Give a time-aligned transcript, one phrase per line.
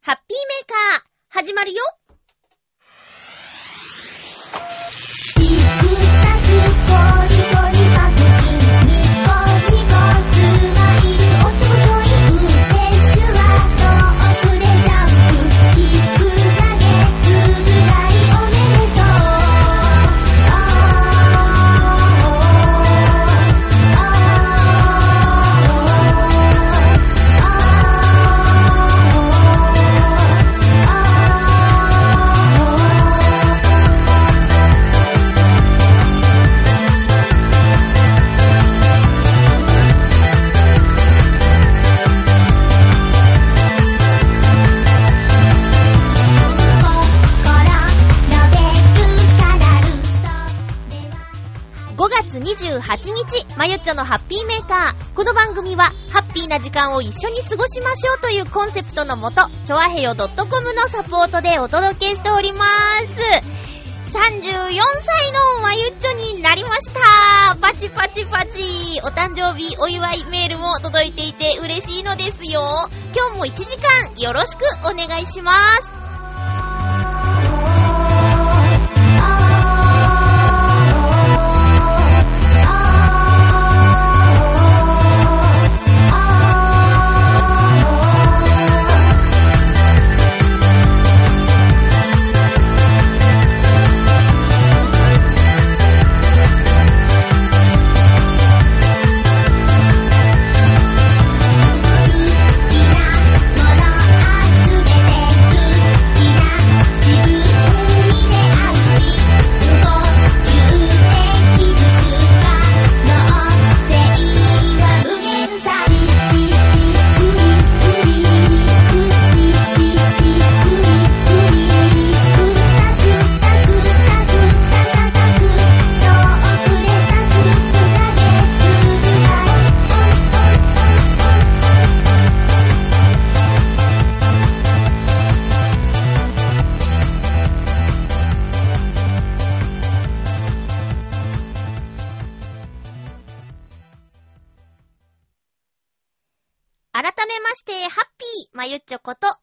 [0.00, 1.82] ハッピーメーカー、始まるよ。
[53.78, 55.14] 日、まゆっちょのハッピーメーカー。
[55.14, 63.68] この番組は、ハッピーな時間を一緒に過ごしましょうというコンセプトのもと、ちょわへよ .com のサポートでお届けしております。
[64.08, 72.88] 34歳のまゆっちょになりましたパチパチパチお誕生日お祝いメールも届いていて嬉しいのですよ。
[73.14, 75.97] 今日も1時間よろしくお願いします。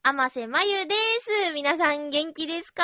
[0.06, 0.96] ょこと、あませまゆで
[1.48, 1.54] す。
[1.54, 2.84] 皆さん元気ですか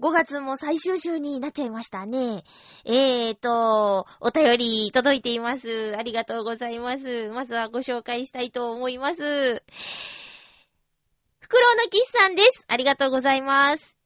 [0.00, 2.44] ?5 月も最終週になっちゃいましたね。
[2.84, 5.96] えーと、お便り届いています。
[5.96, 7.30] ありがとうございます。
[7.30, 9.22] まずはご紹介したいと思います。
[9.22, 9.62] フ
[11.48, 12.64] クロウのキスさんです。
[12.68, 13.96] ありがとうございます。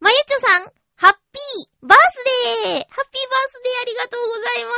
[0.00, 0.62] まゆっちょさん、
[0.96, 2.24] ハッピーバース
[2.64, 4.72] デーハッピーバースデーありがとうございま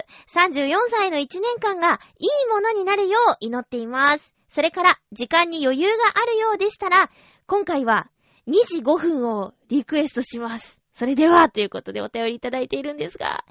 [0.00, 0.58] す。
[0.58, 4.33] 34歳の1年間がいいものになるよう祈っています。
[4.54, 7.10] それから、時間に余裕があるようでしたら、
[7.48, 8.08] 今回は
[8.46, 10.78] 2時5分をリクエストします。
[10.92, 13.44] それでは、ということでお便りいただいているんですが、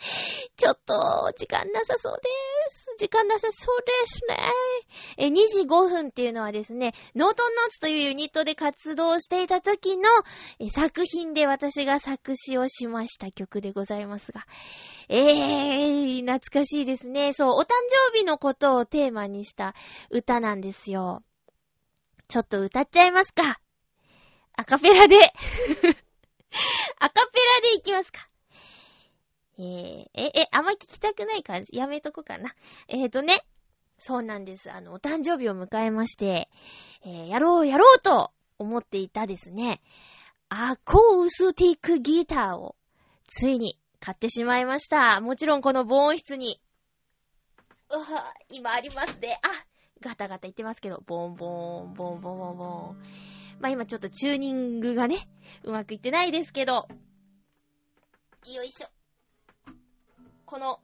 [0.55, 0.93] ちょっと、
[1.35, 2.29] 時間なさそうで
[2.69, 2.82] す。
[2.97, 4.37] 時間なさそうですね。
[5.17, 10.09] え、2時5分っていうのはですね、ノートンノーツというユニットで活動していた時の
[10.69, 14.45] 作品で私が作詞をしました曲でございますが。
[15.09, 17.33] えー、懐かしいですね。
[17.33, 17.67] そう、お誕
[18.11, 19.75] 生日のことをテーマにした
[20.09, 21.23] 歌なんですよ。
[22.27, 23.59] ちょっと歌っちゃいますか。
[24.55, 25.17] アカペラで。
[26.99, 28.27] アカペラでいきますか。
[29.57, 29.65] えー、
[30.13, 31.77] え、え、あんま聞きたくない感じ？
[31.77, 32.53] やめとこうかな。
[32.87, 33.37] えーとね、
[33.99, 34.71] そうなんです。
[34.71, 36.49] あの、お誕生日を迎えまして、
[37.05, 39.81] えー、やろうやろうと思っていたですね、
[40.49, 42.75] アコースティックギターを
[43.27, 45.21] ついに買ってしまいました。
[45.21, 46.59] もちろんこの防音室に、
[47.89, 49.39] うわ今ありますね。
[49.43, 49.49] あ
[50.01, 52.97] ガタガタ言ってますけど、ボンボン、ボンボンボンボン。
[53.59, 55.27] まあ今ちょっとチューニングがね、
[55.63, 56.87] うまくいってないですけど、
[58.45, 58.87] よいしょ。
[60.53, 60.79] この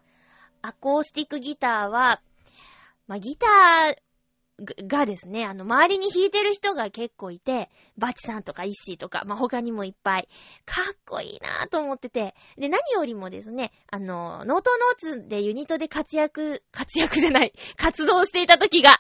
[0.64, 2.24] アコースティックギターは、
[3.06, 10.28] まあギターがですね、あの、周りに弾いてる人が結構いて、バチさんとかイッシーとか、まあ、他にもいっぱい、
[10.66, 18.98] かっこいいなぁと思ってて、で、何よりもですね、あの、ノートノーツでユニットで活躍、活躍じゃない、活動していた時が、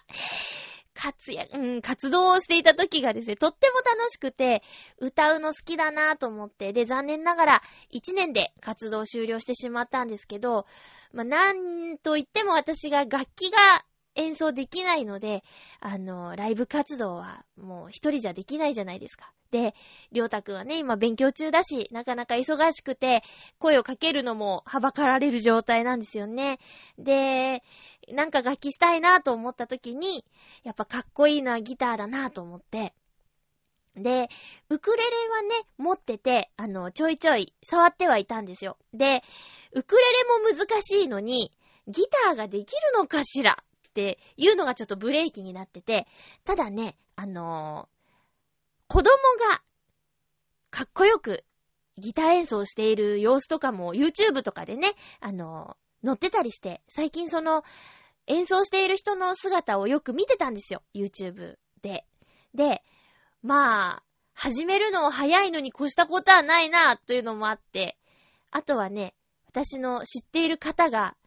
[0.94, 4.62] 活躍、うん、活動をしていた時がですね、とっても楽しくて、
[5.00, 10.65] 歌うの好きだなぁと思って、で、残念ながら、1年で活動終了してしまったんですけど、
[11.13, 13.57] まあ、なんと言っても私が楽器が
[14.19, 15.44] 演奏できないので、
[15.80, 19.31] あの、ライブ活動はもう一人じゃできないじゃないですか。
[19.51, 19.74] で、
[20.12, 23.24] りょうたくんはね、今勉強中だし、なかなか忙しくて、
[23.57, 26.60] 声をかけるのもはばかられる状態なんですよね。
[26.98, 27.63] で、
[28.13, 30.24] なんか楽器したいなと思った時に、
[30.63, 32.94] やっぱかっこいいのはギターだなと思って、
[33.95, 34.30] で、
[34.69, 38.77] ウクレレはね、持ってて、あの、ちょいちょい触ってはいたんですよ。
[38.94, 39.24] で、
[39.74, 40.01] ウクレ
[40.45, 41.51] レも難しいのに、
[41.88, 43.57] ギターができるのかしら？
[44.00, 46.07] っていうのがちょっとブレーキになってて、
[46.46, 49.10] ただね、あのー、子供
[49.51, 49.62] が
[50.72, 51.44] かっこよく
[51.98, 57.63] ギター演奏している様子とかも YouTube とかでね、あのー、載ってたりして、最近その
[58.28, 62.06] 演奏している人の姿をよく見てたんですよ、YouTube で。
[62.54, 62.81] で、
[63.42, 64.04] まあ、
[64.34, 67.98] 始めるの早いのに越したことはないな、というのもあって、
[68.50, 69.13] あとはね、
[69.48, 71.18] 私の知っている方が、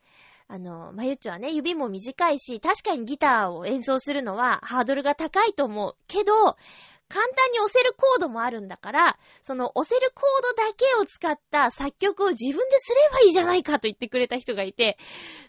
[0.52, 5.96] あの、まゆっちはね、指も短いし、確かにギターを演奏するのはハードルが高いと思う。
[6.08, 6.34] けど、
[7.08, 14.98] 簡単に押せるコードもあるんだから、その押せるコードだけを使った作曲を自分ですればいいじゃないかと言ってくれた人がいて、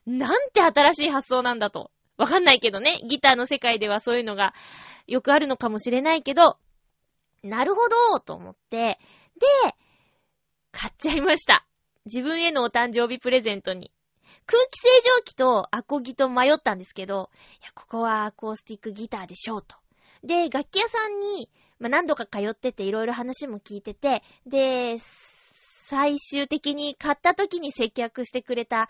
[0.06, 1.92] なんて新しい発想なんだと。
[2.16, 4.54] わかんないけどね、ギターの世界ではそういうのが
[5.06, 6.58] よくあるのかもしれないけど、
[7.44, 9.00] なるほどと思って、
[9.38, 9.76] で、
[10.72, 11.66] 買っちゃいました。
[12.06, 13.92] 自分へのお誕生日プレゼントに。
[14.46, 17.30] 空気清浄機とアコギと迷ったんですけど、
[17.62, 19.76] いや、ここはアコースティックギターでしょうと。
[20.24, 21.50] で、楽器屋さんに、
[21.80, 28.90] まあ、何度か通ってていろいろ話も聞いてて、で、最終的に買った時に接客してくれた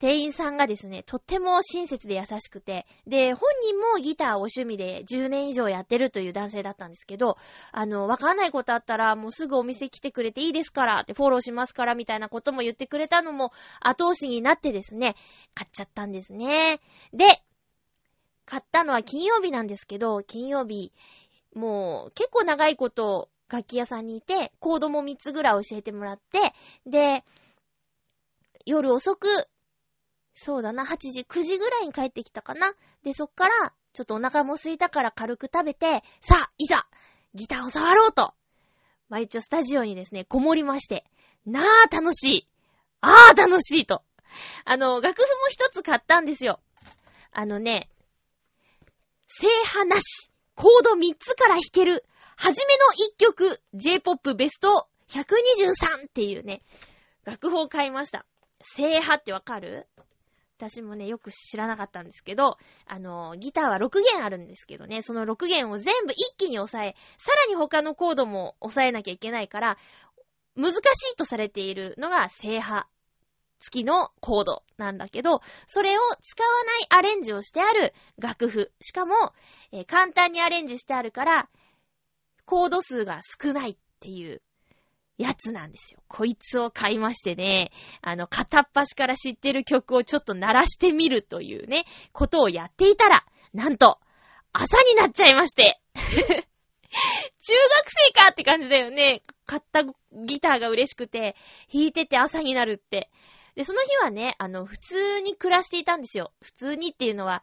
[0.00, 7.36] 店員さんがですね、とっても親切で優しくて、で、本人もギターを趣味で10年以上やってるという男性だったんですけど、
[7.70, 15.16] あの、わかんないことあったら、もうすぐお店来てくれていいですからってフォローしますからみたいなことも言ってくれたのも後押しになってですね、
[15.54, 16.80] 買っちゃったんですね。
[17.12, 17.26] で、
[18.46, 20.94] 買ったのは金曜日なんですけど、金曜日、
[21.54, 26.54] もう結構長いこと楽器屋さんにいて、コードも3つぐらい教えてもらって、
[26.86, 27.22] で、
[28.64, 29.28] 夜遅く
[30.32, 32.72] そうだな、8時、9時ぐらいに帰ってきたかな。
[33.02, 36.86] で、そっから、ちょっとお腹も空いたから軽く食べて、さあ、いざ、
[37.34, 38.34] ギターを触ろうと。
[39.08, 41.04] ま、一応スタジオにですね、こもりまして、
[41.44, 42.48] なあ、楽しい。
[43.00, 44.04] ああ、楽しいと。
[44.64, 46.60] あの、楽譜も一つ買ったんですよ。
[47.32, 47.90] あのね、
[49.26, 52.04] 正派なし、コード3つから弾ける、
[52.36, 56.62] はじめの一曲、J-POP ベスト123っていうね、
[57.24, 58.24] 楽譜を買いました。
[58.62, 59.88] 正派ってわかる？
[60.60, 69.78] 私もね、よく知らなかったんですけど、あの、ギターは6弦あるんですけどね、その6弦を全部一気に押さえ、さらに他のコードも押さえなきゃいけないから、
[70.56, 70.76] 難し
[71.12, 72.88] いとされているのが正派
[73.60, 78.72] 付きのコードなんだけど、それを使わないアレンジをしてある楽譜。
[78.80, 79.14] しかも、
[79.72, 81.48] えー、簡単にアレンジしてあるから、
[82.44, 84.42] コード数が少ないっていう
[85.20, 86.00] やつなんですよ。
[86.08, 87.70] こいつを買いましてね、
[88.00, 93.98] あの、片っ端から知ってる曲をちょっと鳴らしてみるというね、ことをやっていたら、なんと、
[94.52, 95.78] 朝になっちゃいまして。
[95.94, 96.46] 中学
[98.06, 99.22] 生かって感じだよね。
[99.44, 101.36] 買ったギターが嬉しくて、
[101.72, 103.10] 弾いてて朝になるって。
[103.54, 106.32] で、その日はね、あの、普通に暮らしていたんですよ。
[106.40, 107.42] 普通にっていうのは、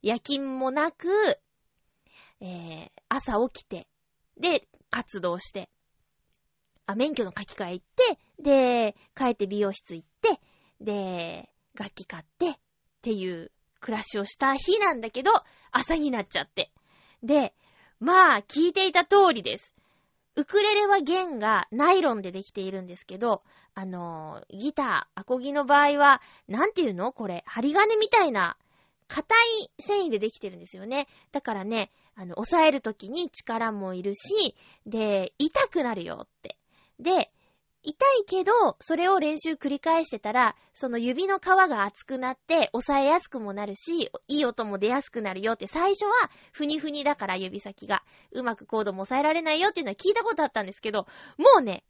[0.00, 1.08] 夜勤もなく、
[2.40, 3.86] えー、朝起きて、
[4.38, 5.68] で、活動して、
[6.88, 10.40] あ、免許の書き換え行って、で、帰って美容室行って、
[10.80, 12.54] で、楽器買って、っ
[13.02, 15.30] ていう暮らしをした日なんだけど、
[15.70, 16.72] 朝になっちゃって。
[17.22, 17.52] で、
[18.00, 19.74] まあ、聞いていた通りです。
[20.34, 23.42] ウクレレは弦がナイロンでできているんですけど、
[23.74, 27.12] あのー、ギター、アコギの場合は、なんていうの？
[27.12, 28.56] これ、針金みたいな、
[29.08, 31.06] 硬い繊維でできてるんですよね。
[31.32, 34.54] だからね、あの、押さえるときに力もいるし、
[34.86, 36.56] で、痛くなるよって
[36.98, 37.30] で、
[37.82, 46.12] 痛いけど、それを練習繰り返してたら、その指の皮が厚くなって、押さえやすくもなるし、いい音も出やすくなるよって、最初は、
[46.52, 48.02] ふにふにだから指先が、
[48.32, 51.84] うまくコードも押さえられないよっていうのは聞いたことあったんですけど、もうね、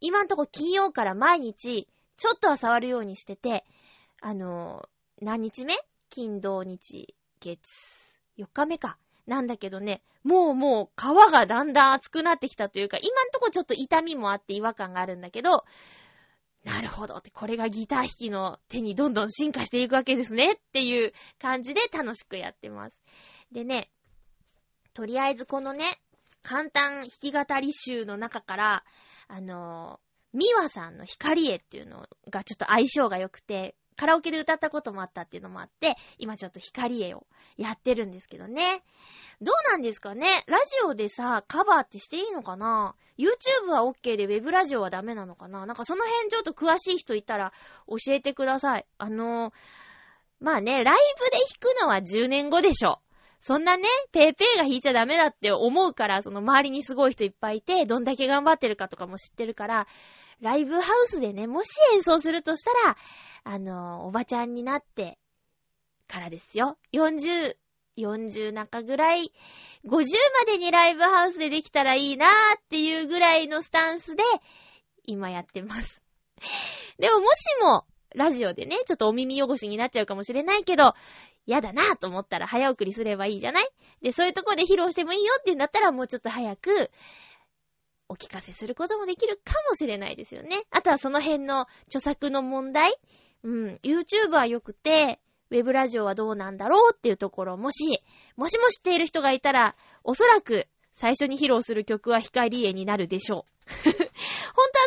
[0.00, 3.64] 今んとこ金曜から毎日、ちょっとは触るようにしてて、
[4.20, 4.88] あの
[5.20, 5.74] 何日目？
[6.08, 8.98] 金、土、日、月、4日目か。
[9.26, 15.64] なんだけどね、もうもう皮がだんだん厚くなってきたというか、今んとこちょっと痛みもあって違和感があるんだけど、
[16.64, 23.00] なるほどって、これがギター弾きの手にどんどん進化していくわけですねっていう感じで楽しくやってます。
[23.52, 23.90] でね、
[24.92, 25.84] とりあえずこのね、
[26.42, 28.84] 簡単弾き語り集の中から、
[29.28, 37.26] あのー、ミワさんの光絵っていうのがちょっと相性が良くて、カラオケで歌ったこともあったっていうのもあって、今ちょっと光絵を
[37.56, 38.82] やってるんですけどね。
[39.40, 40.26] どうなんですかね？
[40.46, 45.66] ラジオでさ、カバーってしていいのかな ?YouTube は OK で Web ラジオはダメなのかな？
[45.66, 47.52] なんかその辺ちょっと詳しい人いたら
[47.88, 48.86] 教えてください。
[48.98, 49.52] あのー、
[50.40, 53.00] まあね、ライブで弾くのは10年後でしょ。
[53.38, 59.86] そんなね、ペーペーが弾いちゃダメだって思うから、その周りにすごい人いっぱいいて、どんだけ頑張ってるかとかも知ってるから、
[60.40, 62.96] ライブハウスでね、もし演奏するとしたら、
[63.48, 65.18] あの、おばちゃんになって
[66.08, 66.76] からですよ。
[66.92, 67.54] 40、
[67.96, 69.32] 40中ぐらい、
[69.84, 70.02] 50ま
[70.46, 74.24] でにライブハウスでできたらいいなーっていうぐらいのスタンスで、
[75.04, 76.02] 今やってます。
[76.98, 77.86] でももしも、
[78.16, 80.94] ラジオでね、ちょっとお耳汚しになっちゃうかもしれないけど、
[81.46, 83.68] 嫌だなと思ったら早送りすればいいじゃない？
[84.02, 86.90] で、そういうとこで披露してもいいよって言うんだったらもうちょっと早く、
[88.08, 90.64] お聞かせすることもできるかもしれないですよね。
[90.72, 92.96] あとはその辺の著作の問題
[93.46, 98.02] うん、YouTube は良くて、ウェブラジオはどうなんだろうっていうところ、もし、
[98.36, 103.64] もしも知っている人がいたら、おそらく最初に披露する曲は光絵になるでしょう。
[103.86, 104.08] 本当は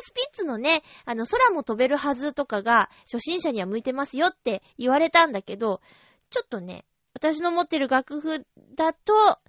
[0.02, 5.80] スピッツのね、あの、空も飛べるはずとかが、初心者には向いてますよって言われたんだけど、
[6.30, 9.40] ちょっとね、私の持ってる楽譜だと、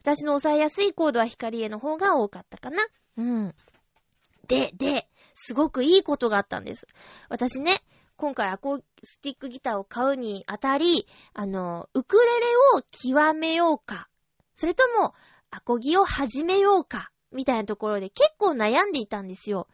[0.00, 2.82] 私の押さえやすいコードは光絵の方が多かったかな。
[3.18, 3.54] うん。
[4.46, 6.86] で、で、すごくいいことがあったんです。
[7.28, 7.82] 私ね、
[8.18, 12.46] 今回アコースティックギターを買うにあたり、あの、ウクレレ
[12.76, 14.08] を極めようか、
[14.56, 15.14] それとも、
[15.50, 19.68] アコギを始めようか、みたいなところで結構悩んでいたんですよ。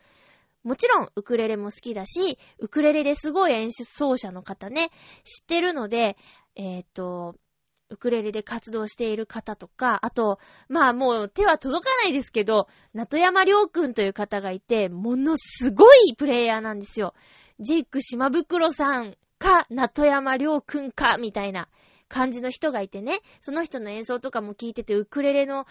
[0.62, 4.90] もちろん、ウクレレも好きだし、ウクレレですごい演奏者の方ね、
[5.24, 6.18] 知ってるので、
[6.54, 7.36] えっ、ー、と、
[7.88, 17.14] ウクレレで活動している方とか、あと、まあもう手は届かないですけど、ナトヤマりょうくんという方がいて、ものすごいプレイヤーなんですよ。
[17.60, 21.68] ジェイク島袋さんか、ナトヤマりょうくんか、みたいな
[22.08, 25.66] 感じの人がいてね、その人の演奏とかも聞いてて、ウクレレの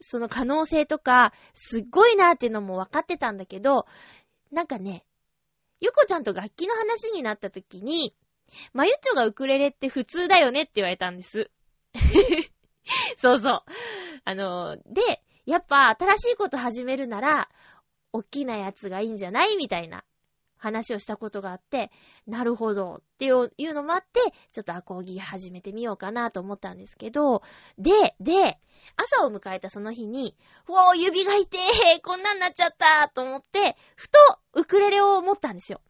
[0.00, 3.86] その可能性とか、すっごいなーっていうのも分かってたんだけど、
[4.50, 5.04] なんかね、
[5.80, 8.14] ゆこちゃんと楽器の話になった時に、
[8.72, 11.50] まゆっちょがウクレレって普通だよねって言われたんです。
[13.16, 13.62] そうそう。
[14.24, 17.48] あの、で、やっぱ新しいこと始めるなら、
[18.12, 19.56] おっきなやつがいいんじゃない？
[19.56, 20.04] みたいな
[20.62, 21.90] 話をしたことがあって、
[22.28, 24.20] なるほどっていうのもあって、
[24.52, 27.42] ちょっとアコーギー始めてみようかなと思ったんですけど、
[27.78, 28.60] で、で、
[28.96, 30.36] 朝を迎えたその日に、
[30.68, 31.58] うおー、指が痛
[31.94, 34.18] えこんなんなっちゃったと思って、ふと
[34.52, 35.80] ウクレレを持ったんですよ。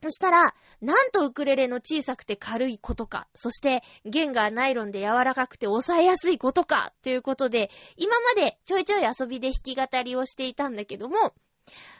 [0.00, 11.34] そしたら、なんとウクレレの小さくて軽いことか、そして弦がナイロンで柔らかくて押さえやすいことか、ということで、今までちょいちょい遊びで弾き語りをしていたんだけども、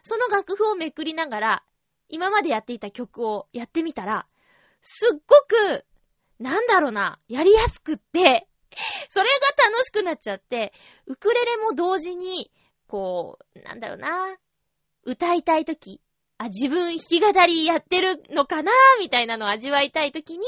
[0.03, 1.65] その楽譜をめくりながら、
[2.09, 4.27] 今までやっていた曲をやってみたら、
[4.83, 5.85] すっごく、
[6.39, 8.47] なんだろうな、やりやすくって、
[9.09, 10.73] それが楽しくなっちゃって、
[11.07, 12.51] ウクレレも同時に、
[12.87, 14.37] こう、なんだろうな、
[15.05, 16.01] 歌いたいとき、
[16.39, 20.45] あ、自分弾き語りやってるのかなみたいなのを味わいたいときに、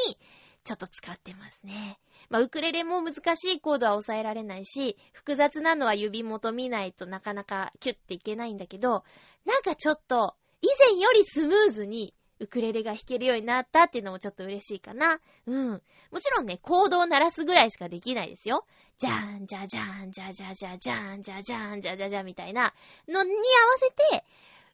[0.64, 1.98] ちょっと使ってますね。
[2.28, 9.04] まあ、ウクレレも難しいコードは抑えられないし、複雑なのは指元見ないとなかなかキュッていけないんだけど、
[9.44, 15.20] なんかちょっと、以前よりスムーズにウクレレが弾けるようになったっていうのもちょっと嬉しいかな。
[15.46, 15.82] うん。
[16.10, 18.64] もちろんね、コードを鳴らすぐらいしかできないですよ。
[18.98, 22.72] じゃーん、じゃじゃーん、じゃじゃじゃじゃーん、じゃじゃーん、じゃじゃじゃみたいな
[23.08, 23.38] のに合わ
[23.78, 24.24] せて、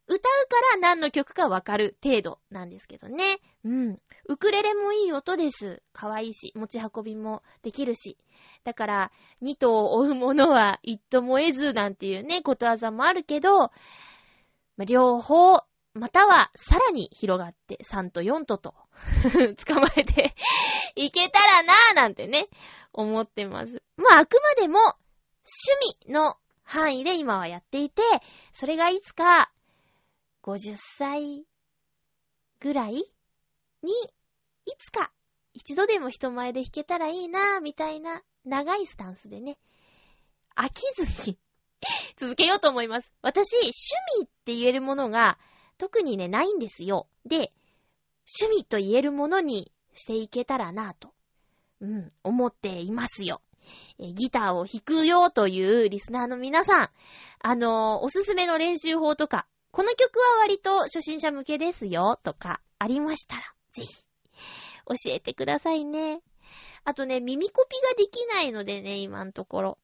[0.09, 3.39] 歌うから何の曲かわかる程度なんですけどね。
[3.65, 3.99] うん。
[4.29, 5.83] ウクレレもいい音です。
[5.93, 8.17] かわいし、持ち運びもできるし。
[8.63, 13.73] だから、二頭を追うものは一とも得ずなんていうね、ことわざもあるけど、
[14.77, 15.65] ま両方
[15.97, 18.75] または、さらに広がって、3と4とと
[19.67, 20.35] 捕まえて
[20.95, 22.49] いけたらなぁなんてね、
[22.93, 23.83] 思ってます。
[23.97, 28.03] まあ、あくまでも、趣味の範囲で今はやっていて、
[28.53, 29.51] それがいつか、
[30.43, 31.47] 50歳
[32.61, 35.11] ぐらいに、いつか、
[35.55, 39.57] 一度でも人前で弾けたらいいなぁ、みたいな、長いスタンスでね、
[40.55, 41.39] 飽きずに
[42.19, 43.13] 続けようと思います。
[43.23, 43.73] 私、趣
[44.21, 45.39] 味って言えるものが、
[45.79, 47.09] 特にね、ないんですよ。
[47.25, 47.53] で、
[48.41, 51.13] 趣味と言えるものにしていけたらなぁと、
[51.81, 53.41] うん、思っていますよ。
[53.99, 56.91] ギターを弾くよというリスナーの皆さん、
[57.41, 63.43] あのー、おすすめの練習法とか、この曲は割と初心者向けですよとか、ありましたら、
[63.73, 63.89] ぜひ、
[64.87, 66.23] 教えてくださいね。
[66.85, 69.79] あとね、耳コピができないのでね、今のところ。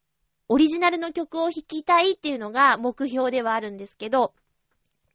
[0.49, 4.35] オリジナルの曲を弾きたいっていうのが目標ではあるんですけど、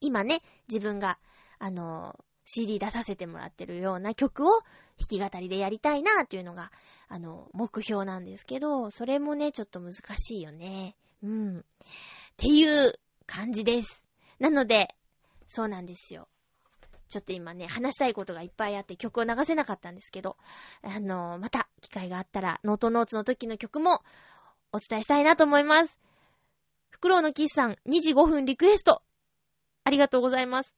[0.02, 1.18] 今ね、自分が、
[1.60, 4.62] あの、CD 出させてもらってるような曲を
[4.98, 6.72] 弾き語りでやりたいなっていうのが、
[7.10, 10.96] あの、目標なんですけど、それもね、ちょっと難しいよね。
[11.22, 11.60] うん。
[11.60, 11.64] っ
[12.38, 12.94] ていう
[13.26, 14.04] 感じです。
[14.40, 14.96] なので、
[15.48, 16.28] そうなんですよ。
[17.10, 20.38] ちょっと今ね、話したいことがいっぱいあって曲を流せなかったんですけど、
[20.82, 24.02] あの、また機会があったら、ノートノーツの時の曲も
[24.72, 25.98] お伝えしたいなと思います。
[26.90, 29.02] フクロウのキスさん、2時5分リクエスト。
[29.88, 30.76] ありがとうございます。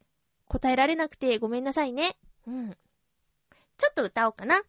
[0.48, 2.16] 答えられなくてごめんなさいね。
[2.46, 2.78] うん。
[3.76, 4.62] ちょっと歌おうかな。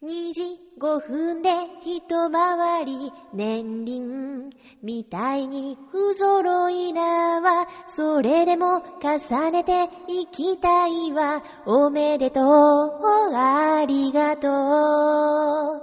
[0.00, 0.42] 2時
[0.80, 1.50] 5分で
[1.84, 4.50] 一回り年輪
[4.80, 12.44] みたいに不揃いなわそれでも重ねていきたいわおめでとう
[13.34, 15.82] ありがとう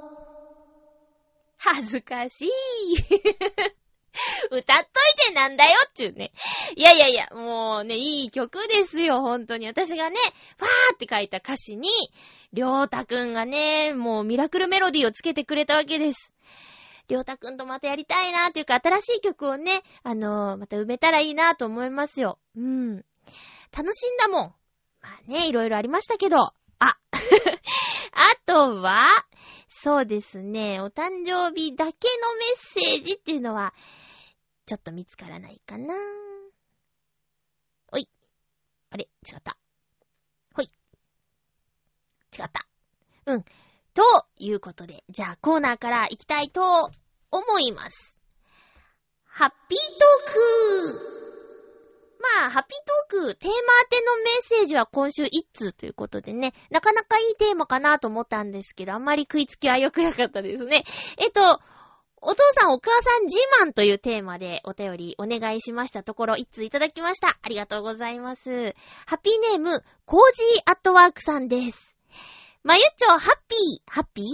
[1.57, 2.50] 恥ずかしい
[4.51, 4.88] 歌っとい
[5.27, 6.31] てなんだよっちゅうね。
[6.75, 9.67] いやいやいや、もうね、いい曲ですよ、本当に。
[9.67, 10.19] 私がね、
[10.57, 11.89] ファーって書いた歌詞に、
[12.53, 16.33] りょうたくんがね、もうミラクルメロディーをつけてくれたわけです。
[17.07, 22.38] りょうたくんとまたやりたいなっていうか、新しい曲をね、あのー、また埋めたらいいなと思いますよ。
[22.55, 23.05] うん。
[23.75, 24.53] 楽しんだもん。
[25.01, 26.38] まあね、いろいろありましたけど。
[26.38, 26.97] あ あ
[28.45, 29.05] とは、
[29.67, 33.73] そうですね、お誕生日だけのメッセージっていうのは、
[34.69, 35.95] ちょっと見つからないかな。
[37.91, 38.07] おい。
[38.91, 39.09] あれ？
[39.27, 39.57] 違った。
[40.53, 40.65] ほい。
[40.65, 42.67] 違った。
[43.25, 43.43] うん。
[43.95, 44.03] と
[44.38, 46.91] いうことで、じゃあコーナーから行きたいと
[47.31, 48.15] 思います。
[49.25, 51.19] ハッピートーク
[52.39, 52.77] まあ、ハッピー
[53.09, 53.55] トーク、テーマ
[53.89, 60.83] 当てのメッセージは今週一通ということでね、なかなかいいテーマかなと思ったんですけど、あんまり食いつきは良くなかったですね。
[61.17, 61.59] えっと、
[62.21, 67.39] お父さんお母さん自慢というテーマでお便りお願いしましたところ、一通いただきました。
[67.41, 68.75] ありがとうございます。
[69.05, 71.97] ハッピーネーム、コージーアットワークさんです。
[72.63, 74.25] まゆっちょ、ハッピー、ハッピー？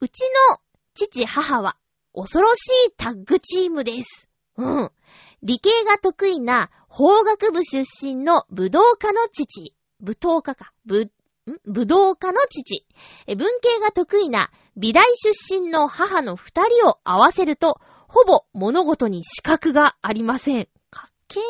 [0.00, 0.58] うちの
[0.94, 1.76] 父、母は、
[2.14, 4.28] 恐ろしいタッグチームです。
[4.56, 4.90] うん。
[5.42, 9.74] 理系が得意な法学部出身の武道家の父。
[10.00, 10.72] 武道家か。
[10.84, 11.10] 武、
[11.66, 12.86] 武道家の父。
[13.26, 20.68] 文系が得意な美大出身の母の二人を合わせると、ほぼ物事に資格がありません。
[20.90, 21.42] かっけー。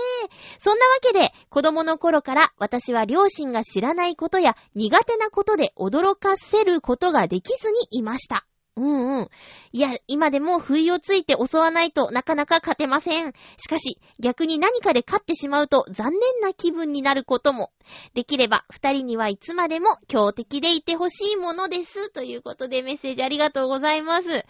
[0.59, 8.47] そんなわけで、子供の頃から私は両親が知らないことや苦手なことで驚かせることができずにいました。
[8.77, 9.29] うんうん。
[9.73, 13.33] いや、今でも不意をついて襲わないとなかなか勝てません。
[13.57, 17.73] しかし、逆に何かで勝ってしまうと残念な気分になることも。
[18.15, 22.11] できれば、二人にはいつまでも強敵でいてほしいものです。
[22.11, 24.27] ということでメッセージありがとうございます。
[24.27, 24.43] こんな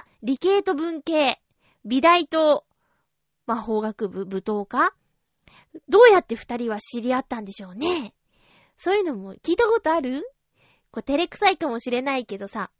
[0.00, 1.40] さ、理系と文系、
[1.84, 2.64] 美大と、
[3.46, 4.92] 魔法学部、舞踏家
[5.88, 8.14] どうやって二人は知り合ったんでしょうね。
[8.76, 10.28] そういうのも聞いたことある？
[10.90, 12.70] こう、照れくさいかもしれないけどさ、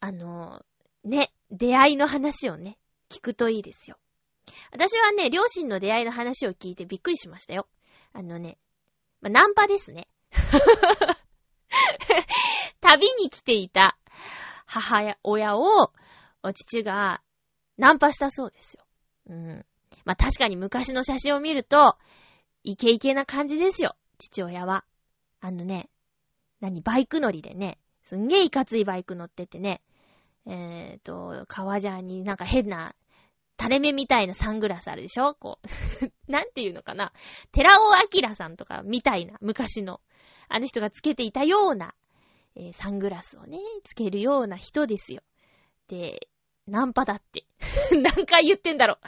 [0.00, 0.64] あの、
[1.04, 3.96] ね、出会いの話をね、聞くといいですよ。
[4.72, 7.66] 私はね、両親の出会いの話を聞いてびっくりしましたよ。
[8.12, 8.58] あのね、
[9.20, 10.08] まあ、ナンパですね。
[12.80, 13.98] 旅に来ていた
[14.66, 15.92] 母親を、
[16.54, 17.22] 父が
[17.76, 18.84] ナンパしたそうですよ。
[19.28, 19.66] うん。
[20.04, 21.98] まあ、確かに昔の写真を見ると、
[22.64, 23.96] イケイケな感じですよ。
[24.18, 24.84] 父親は。
[25.40, 25.88] あのね、
[26.60, 29.80] 何、バイク乗りでね、すんげえいかついバイク乗っててね、
[30.48, 32.94] えっ、ー、と、革ジャンになんか変な、
[33.60, 35.34] 垂れ目みたいなサングラスあるでしょ？
[35.34, 36.10] こう。
[36.30, 37.12] なんていうのかな？
[37.52, 37.90] 寺尾
[38.22, 40.00] 明さんとかみたいな昔の、
[40.48, 41.94] あの人がつけていたような、
[42.54, 45.22] えー、サングラスをね、つけるような人ですよ。
[45.88, 46.28] で、
[46.66, 47.46] ナンパだって。
[47.92, 48.98] 何回言ってんだろ。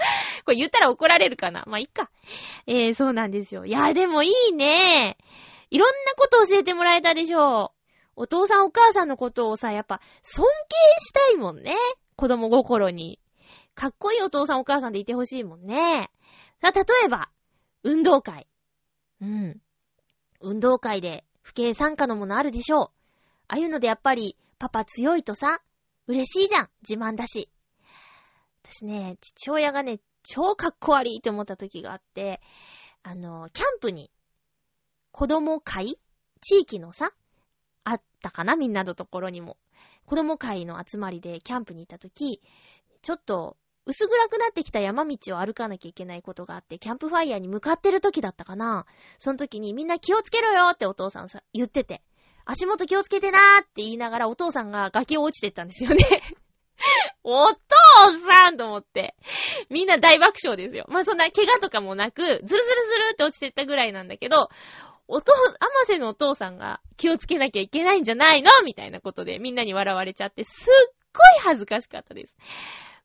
[0.44, 1.64] これ言ったら怒られるかな？
[1.66, 2.10] まあ、いっか。
[2.66, 3.66] えー、そうなんですよ。
[3.66, 5.16] いや、でもいいね。
[5.70, 7.72] いろんなこと教えてもらえたでしょ。
[8.16, 11.74] お父さんお母さんのことをさ、やっぱ尊敬したいもんね。
[12.16, 13.18] 子供心に。
[13.74, 16.10] かっこいいお父さんお母さんでいてほしいもんね。
[16.60, 17.30] さ、例えば、
[17.82, 18.46] 運動会。
[19.20, 19.60] うん。
[20.40, 22.90] 運動会で不敬参加のものあるでしょう。
[23.48, 25.62] ああいうのでやっぱり、パパ強いとさ、
[26.06, 26.70] 嬉しいじゃん。
[26.82, 27.48] 自慢だし。
[28.64, 32.40] 私ね、父親がね、超かっこ悪いって思った時があって、
[33.02, 34.10] あの、キャンプに、
[35.12, 35.98] 子供会？
[36.42, 37.12] 地域のさ、
[37.84, 39.56] あったかなみんなのところにも。
[40.06, 42.42] 子供会の集まりでキャンプに行った時、
[43.02, 48.86] ちょっと薄暗くなってきた山道を歩かなきゃいけないことがあって、キャンプファイヤーに向かってる時だったかな
[49.18, 52.02] その時にみんな気をつけろよってお父さんさ、言ってて。
[52.44, 56.04] 足元気をつけてなーって言いながらお父さんが崖を落ちてったんですよね
[57.22, 57.56] お父
[58.26, 59.14] さんと思って。
[59.68, 60.86] みんな大爆笑ですよ。
[60.88, 64.48] まあ、そんな怪我とかもなく、ズルズルズルって落ちてったぐらいなんだけど、
[65.12, 68.50] おと、アマセのお父さんが気をつけなきゃいけないんじゃないの？
[68.64, 72.36] みたいなことでみんなに笑われちゃって、すっごい恥ずかしかったです。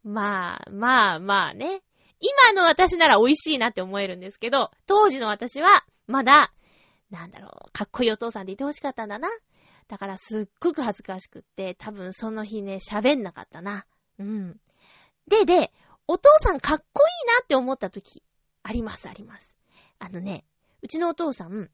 [0.04, 1.82] まあ、まあ、まあね。
[2.20, 6.54] 今の私なら美味しいなって思えるんですけど、当時の私は、まだ、
[7.10, 9.30] なんだろう、かっこいいお父さんでいてほしかったんだな。
[9.88, 13.86] だからすっごく恥ずかしくって、多分その日ね、喋んなかったな。
[14.20, 14.60] うん。
[15.28, 15.72] で、で、
[16.08, 18.24] お父さんかっこいいなって思った時、
[18.64, 19.56] あります、あります。
[20.00, 20.46] あのね、
[20.82, 21.70] うちのお父さん、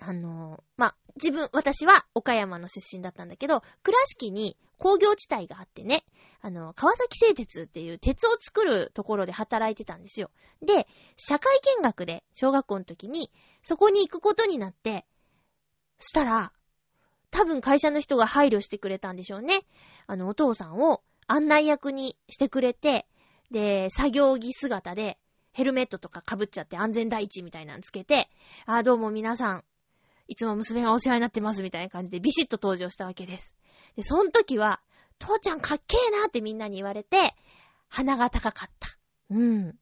[0.00, 6.04] あのー、ま、自分、私は岡山の出身だったんだけど、倉敷に工業地帯があってね、
[6.40, 10.30] あの、川崎製鉄っていう鉄を作るところで働いてたんですよ。
[10.62, 13.30] で、社会見学で小学校の時に
[13.62, 15.06] そこに行くことになって、
[15.98, 16.52] したら、
[17.30, 19.62] 多分会社の人が配慮してくれたんでしょうね。
[20.06, 23.06] あの、お父さんを案内役にしてくれて、
[23.50, 25.18] で、作業着姿で
[25.52, 28.28] ヘルメットとか被っちゃって安全第一みたいなのつけて、
[28.66, 29.64] あ、どうも皆さん、
[30.28, 33.54] いつも娘がお世話になってますみたいな感じでビシッと登場したわけです。
[33.96, 34.80] で、その時は、
[35.18, 37.34] 父ちゃんかっけえなってみんなに言われて、
[37.88, 38.88] 鼻が高かった。
[39.30, 39.78] うん。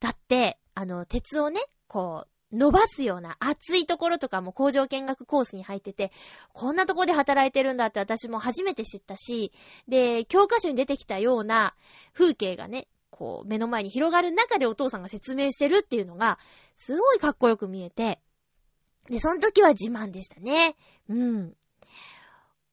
[0.00, 6.12] だって、あの、鉄をね、こう、伸ばすような熱いところとかも工場見学コースに入ってて、
[6.52, 9.52] こんなとこで働いてるんだって私も初めて知ったし、
[9.86, 11.74] で、教科書に出てきたような
[12.14, 16.38] 風景がね、こう、目の前に広がる中でお父さんが説明してるっていうのが、
[16.76, 18.20] すごいかっこよく見えて、
[19.08, 20.76] で、その時は自慢でしたね。
[21.08, 21.54] うん。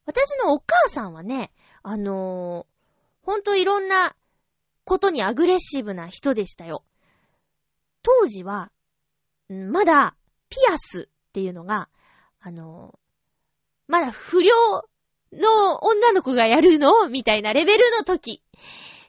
[0.05, 4.15] 私のお母さんはね、あのー、ほんといろんな
[4.83, 6.83] ことにアグレッシブな人でしたよ。
[8.03, 8.71] 当時は、
[9.49, 10.15] まだ、
[10.49, 11.89] ピアスっていうのが、
[12.39, 12.97] あのー、
[13.87, 14.53] まだ不良
[15.33, 17.09] の女の子がやるの？
[17.09, 18.43] みたいなレベルの時。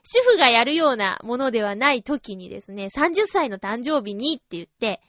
[0.09, 5.01] 主婦がやるようなものではない時にですね、30歳の誕生日にって言って、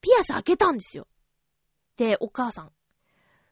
[0.00, 1.06] ピアス開けたんですよ。
[1.98, 2.72] で、お母さん。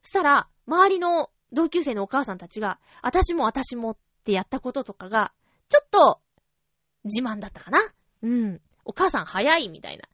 [0.02, 5.32] そしたら、周りの同級生のお母さんたちが、私も私もってやったこととかが、
[5.68, 6.20] ちょっと、
[7.04, 8.61] 自慢だったかなうん。
[8.85, 10.04] お母さん早いみたいな。
[10.04, 10.09] っ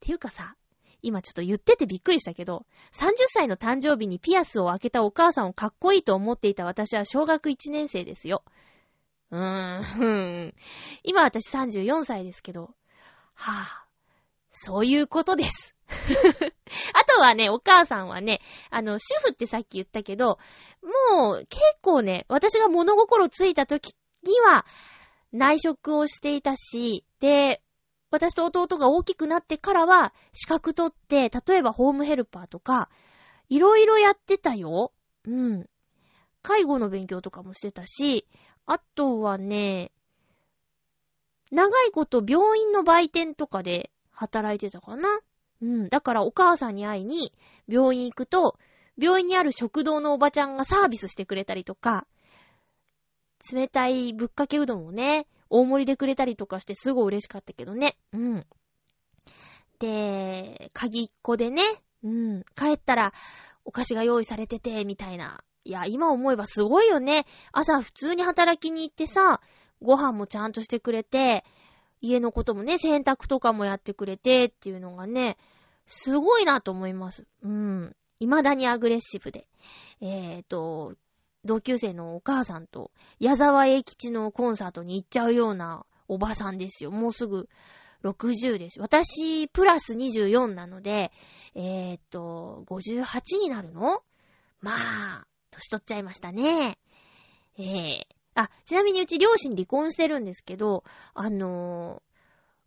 [0.00, 0.56] ていうかさ、
[1.02, 8.44] 今ちょっと言っててびっくりしたけど、30歳の誕生日にピアスを開けたお母さんをかっこいいと思っていた私は小学1年生ですよ。
[9.32, 10.54] うーん。
[11.02, 12.74] 今私34歳ですけど、
[13.34, 13.86] はぁ、あ、
[14.52, 15.74] そういうことです。
[16.94, 20.38] あとはね、お母さんはね、あの、主婦ってさっき言ったけど、
[21.16, 24.64] もう結構ね、私が物心ついた時には
[25.32, 27.62] 内職をしていたし、で、
[28.10, 32.90] 私と弟が大きくなってからは資格取って、例えばホームヘルパーとか、
[33.48, 34.92] いろいろやってたよ。
[35.24, 35.68] うん。
[36.42, 38.26] 介護の勉強とかもしてたし、
[38.66, 39.92] あとはね、
[41.50, 43.90] 長いこと病院の売店とかで
[44.22, 45.20] 働いてたかな。
[45.60, 45.88] うん。
[45.88, 47.32] だからお母さんに会いに
[47.68, 48.58] 病院行くと、
[48.98, 52.06] 病院にある食堂のおばちゃんがサービスしてくれたりとか、
[53.52, 57.96] 冷たいぶっかけうどんをね、大盛りでくれたりとかしてすごい嬉しかったけどね。
[58.12, 58.46] うん。
[59.78, 61.62] で、鍵っ子でね、
[62.04, 62.44] うん。
[62.54, 63.12] 帰ったら
[63.64, 65.42] お菓子が用意されてて、みたいな。
[65.64, 67.26] いや、今思えばすごいよね。
[67.52, 69.40] 朝普通に働きに行ってさ、
[69.80, 71.44] ご飯もちゃんとしてくれて、
[72.02, 75.38] 家のこともね、洗濯とかもやってくれてっていうのがね、
[75.86, 77.24] すごいなと思います。
[77.42, 77.96] うん。
[78.18, 79.46] 未だにアグレッシブで。
[80.00, 80.94] えっ、ー、と、
[81.44, 86.90] 同級生のお母さんと矢沢永吉のコンサートに行っちゃうようなおばさんですよ。
[86.90, 87.48] もうすぐ
[88.04, 88.80] 60です。
[88.80, 91.12] 私、プラス24なので、
[91.54, 94.02] えっ、ー、と、58になるの？
[94.60, 96.78] まあ、年取っちゃいましたね。
[97.58, 98.02] えー、
[98.34, 102.12] あ、ちなみにうち両親離婚してるんですけど、あのー、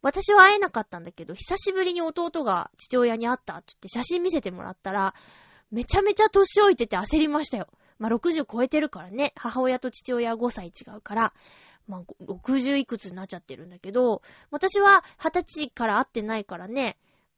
[0.01, 5.15] 私は会えなかったんだけど、久しぶりに弟が父親に会ったって言って写真見せてもらったら、
[5.71, 7.67] めちゃめちゃ年老いてて焦りましたよ。
[7.97, 11.34] まあ、60超えてるからね、母親と父親5歳違うから、
[11.88, 16.97] まあ、60いくつになっちゃってるんだけど、私は20歳から会ってないからね、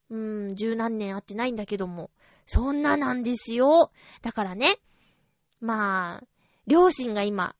[0.09, 2.09] うーん、十何年会ってないんだけども、
[2.45, 3.91] そんななんですよ。
[4.21, 4.77] だからね、
[5.59, 6.27] まあ、
[6.65, 7.55] 両親が今、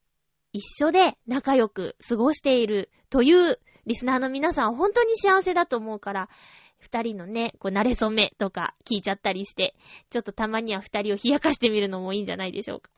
[0.57, 6.29] 一緒で仲良く過ごしているというリスナーの皆さん本当に幸せだと思うから、
[6.79, 9.75] 二人のね、こう、慣れ初めとか聞いちゃったりして、
[10.09, 12.89] ちょっとたまには二人を冷やかしてみるのもいいんじゃないでしょうか。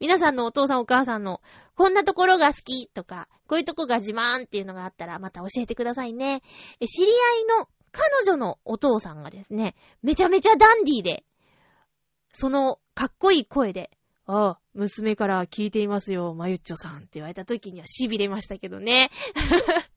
[0.00, 1.40] 皆さんのお父さんお母さんの、
[1.74, 6.42] こんなところが好きとか、こういうとこが自慢っていうのがあったら、また教えてくださいね。
[6.80, 11.24] 知り合いの彼女のお父さんがですね、めちゃめちゃダンディーで、
[12.32, 13.90] そのかっこいい声で、
[14.34, 19.10] ああ、娘から聞いていますよ、まゆっちょさんって言われた時には痺れましたけどね。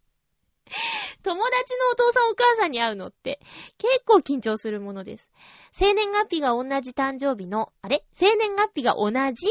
[1.23, 3.39] 友達のお父さんお母さんに会うのって
[3.77, 5.31] 結構緊張するものです。
[5.71, 8.03] 生年月日が同じ誕生日の、あれ？
[8.11, 9.47] 生年月日が同じ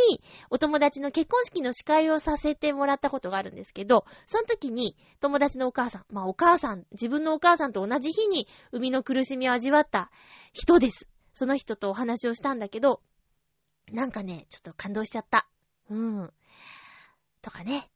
[0.51, 10.11] お友達の結婚式の司会をさせてもらったことがあるんですけど、その時に友達のお母さん、まあお母さん、自分のお母さんと同じ日に生みの苦しみを味わった
[10.53, 11.09] 人です。
[11.33, 13.01] その人とお話をしたんだけど、
[13.93, 15.49] なんかね、ちょっと感動しちゃった。
[15.91, 16.33] うん。
[17.43, 17.91] とかね。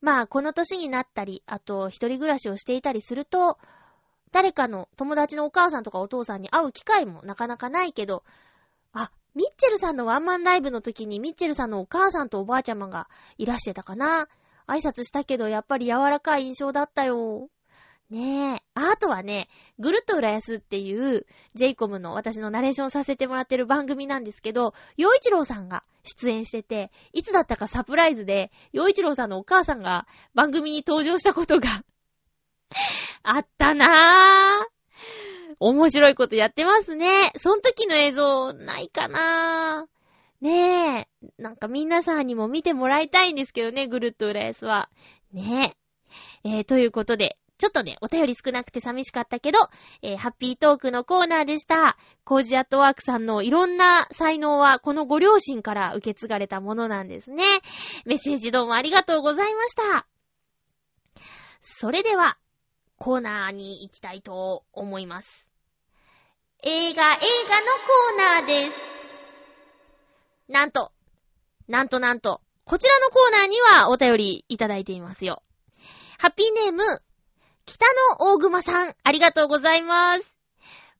[0.00, 3.58] まあ、この年になったり、あと、一人暮らしをしていたりすると、
[4.32, 8.24] 誰かの友達のお母さんとかお父さんに会う機会もなかなかないけど、
[8.92, 14.28] あ、ミッチェルさんのワンマンライブの時にミッチェルさんのお母さんとおばあちゃまがいらしてたかな。
[14.66, 17.48] 挨拶したけどやっぱり柔らかい印象だったよ。
[18.10, 18.62] ねえ。
[18.74, 31.84] あとはね、ぐるっと浦安っていう、ジェイコムの私のナレーションさせてもらってる番組なんですけど、洋一郎さんが出演してて、いつだったかサプライズで、洋一郎さんのお母さんが番組に登場したことが
[33.22, 34.80] あったなぁ。
[35.60, 37.30] 面白いことやってますね。
[37.36, 40.44] その時の映像ないかなぁ。
[40.44, 41.08] ねえ。
[41.38, 44.88] なんか皆さんにも見てもらいたいんですけどね、ぐるっと浦安は。
[45.32, 45.76] ね
[46.44, 46.48] え。
[46.48, 49.58] えー、ということで、ちょっとね、お便り少なくて寂しかったけど、
[50.00, 51.98] えー、ハッピートークのコーナーでした。
[52.24, 57.44] コージアットワークさんのいろんな才能は、このご両親から受け継がれたものなんですね。
[58.06, 60.06] メッセージどうもありがとうございました。
[61.60, 62.38] それでは、
[62.96, 65.46] コーナーに行きたいと思います。
[66.62, 68.80] 映画、映画のコーナーです。
[70.48, 70.92] なんと、
[71.68, 75.42] なんとなんと、こちらのコーナーにはお便りいただいていますよ。
[76.18, 76.84] ハッピーネーム、
[77.70, 77.86] 北
[78.18, 80.34] の大熊さん、ありがとうございます。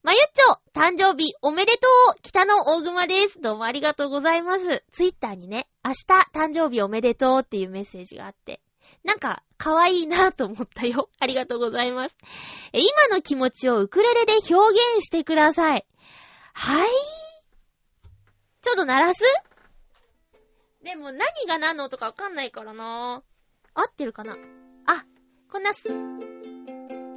[0.04, 3.40] まゆっちょ、誕生日おめでとう北の大熊です。
[3.40, 4.84] どうもありがとうございます。
[4.92, 8.60] ツイッターにね、明日誕生日おめでとうっていうメッセージがあって、
[9.02, 11.10] なんか、可愛いなと思ったよ。
[11.18, 12.16] ありがとうございます。
[12.72, 15.84] 今の気持ちをウクレレで表現してください。
[16.54, 16.88] はい？
[18.62, 19.24] ちょっと鳴らす？
[20.84, 23.24] でも何が何の音かわかんないからな
[23.74, 24.36] 合ってるかな？
[24.86, 25.04] あ、
[25.52, 25.88] こんなす、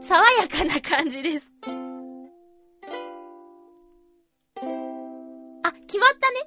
[0.03, 1.49] 爽やかな感じです。
[5.63, 6.41] あ、決まったね。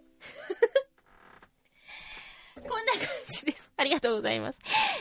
[2.57, 3.73] こんな感じです。
[3.79, 4.59] ありがとうございます。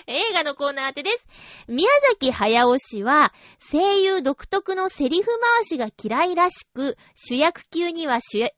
[0.07, 1.27] 映画のコーナー当てです。
[1.67, 8.53] 宮崎駿氏は、声優独特のセリフ回しが嫌いらしく、主役級には主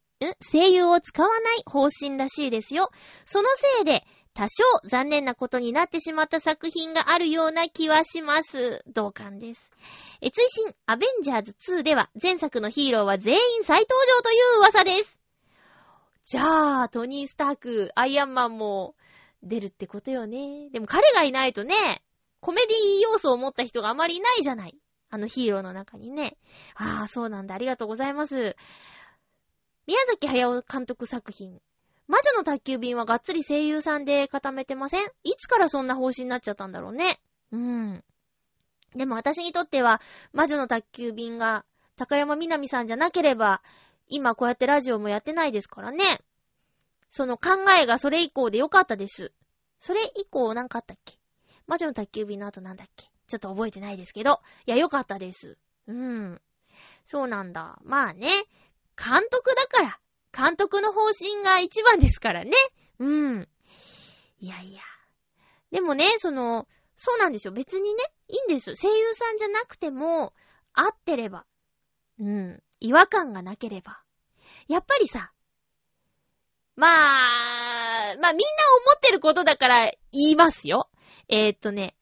[0.51, 2.91] 声優を使わない方針らしいですよ。
[3.25, 4.05] そのせいで、
[4.38, 8.84] 多少残念なことになってしまった作品があるような気はします。
[8.86, 9.71] 同感です。
[10.21, 15.17] え、追伸、アベンジャーズ2では前作のヒーローは全員再登場という噂です。
[16.28, 18.93] じゃあ、トニー・スターク、アイアンマンも
[19.41, 20.69] 出るってことよね。
[20.69, 22.04] でも彼がいないとね、
[22.39, 24.78] コメディ要素を持った人があまりいないじゃない。
[25.10, 26.38] あのヒーローの中にね。
[26.76, 27.56] ああ、そうなんだ。
[27.56, 28.56] ありがとうございます。
[29.88, 31.60] 宮崎駿監督作品、
[32.08, 35.08] 魔女の宅急便はがっつり声優さんで固めてません？
[35.24, 37.20] いつからそんな方針になっちゃったんだろうね？
[37.52, 38.04] うん。
[38.96, 40.02] でも私にとっては、
[40.34, 41.65] 魔女の宅急便が
[41.98, 43.62] 高山みなみさんじゃなければ、
[44.08, 46.20] 今こうやってラジオもやってないですからね。
[47.10, 47.50] その考
[47.82, 49.34] えがそれ以降でよかったです。
[49.80, 51.15] それ以降なんかあったっけ？
[51.67, 53.08] 魔女の宅急便の後なんだっけ？
[53.28, 54.39] ちょっと覚えてないですけど。
[54.65, 55.58] いや、よかったです。
[55.88, 56.41] うん。
[57.04, 57.78] そうなんだ。
[57.84, 58.30] まあね。
[58.96, 60.00] 監督だから。
[60.38, 62.52] 監督の方針が一番ですからね。
[63.00, 63.06] う
[63.39, 63.47] ん。
[64.39, 64.82] いやいや。
[65.71, 67.54] でもね、その、そうなんですよ。
[67.54, 68.76] 別にね、いいんですよ。
[68.76, 70.34] 声優さんじゃなくても、
[70.73, 71.45] 合ってれば。
[72.19, 72.62] うん。
[72.80, 74.00] 違和感がなければ。
[74.67, 75.32] やっぱりさ、
[76.76, 76.93] まあ、ま
[78.12, 78.38] あみんな思
[78.95, 80.89] ってることだから言いますよ。
[81.28, 81.95] えー、っとね、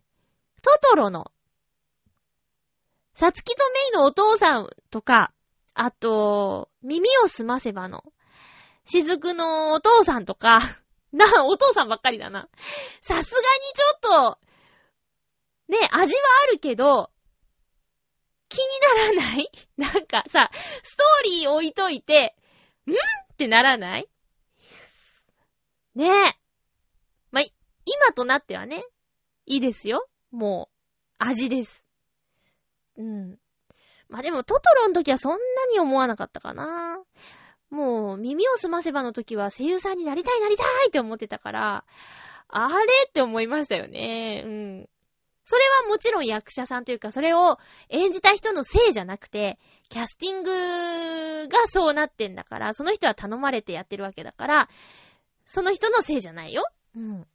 [0.62, 1.32] トトロの、
[3.14, 5.32] さつきとメイのお父さんとか、
[5.74, 8.04] あと、耳をすませばの、
[8.86, 10.60] しずくのお父さんとか、
[11.12, 12.50] な、お父さんばっかりだな。
[13.02, 14.00] さすがにちょっ
[14.38, 14.40] と、
[15.68, 17.12] ね、味はあるけど、
[18.50, 18.66] 気に
[19.16, 19.52] ならない？
[19.78, 20.52] なんかさ、
[20.84, 22.36] ストーリー置いといて、
[22.86, 22.92] ん？
[22.94, 24.08] ってならない？
[25.96, 26.36] ねえ。
[27.32, 28.86] ま今となってはね、
[29.46, 30.08] いいですよ。
[30.32, 30.76] もう、
[31.20, 31.84] 味です。
[32.98, 33.40] うん。
[34.10, 35.38] までも、トトロの時はそんな
[35.72, 37.02] に思わなかったかな。
[37.70, 41.86] もう、耳をすませばの時は声優さんになりたいなりたいって思ってたから、
[42.48, 44.44] あれって思いましたよね。
[44.46, 44.90] うん。
[45.46, 54.70] それはもちろん役者さんというか、それを演じた人のせいじゃなくて、キャスティングがそうなってんだから、その人は頼まれてやってるわけだから、
[55.46, 56.68] その人のせいじゃないよ。
[56.96, 57.28] うん。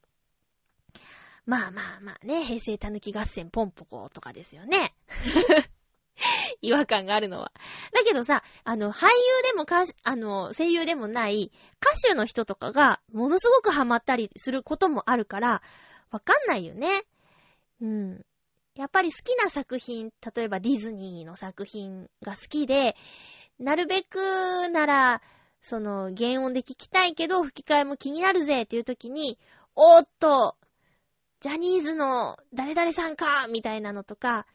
[1.45, 4.93] まあまあまあね、平成たぬき合戦ポンポコとかですよね。
[6.61, 7.51] 違和感があるのは。
[7.93, 9.11] だけどさ、あの、俳優
[9.43, 15.61] でもか、あの、声優でもない歌手の人とかがものすごくハマったりすることもあるから、
[16.11, 17.03] わかんないよね。
[17.81, 18.25] うん。
[18.75, 22.95] やっぱり好きな作品、例えばディズニーの作品が好きで、
[23.59, 25.21] なるべくなら、
[25.61, 29.37] その、原音で聞きたいけど、吹き替えも気になるぜっていう時に、
[29.75, 30.57] おーっと、
[31.41, 34.47] ジャニーズの誰々さんかみたいなのとか、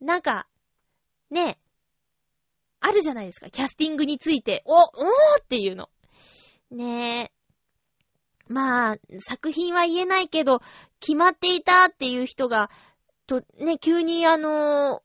[0.00, 0.46] なんか、
[1.30, 1.58] ね、
[2.80, 3.50] あるじゃないですか。
[3.50, 4.88] キャスティングについて、お、おー
[5.42, 5.88] っていうの。
[6.70, 7.32] ねえ。
[8.48, 10.60] まあ、作品は言えないけど、
[11.00, 12.70] 決まっていたっていう人が、
[13.26, 15.02] と、ね、急にあの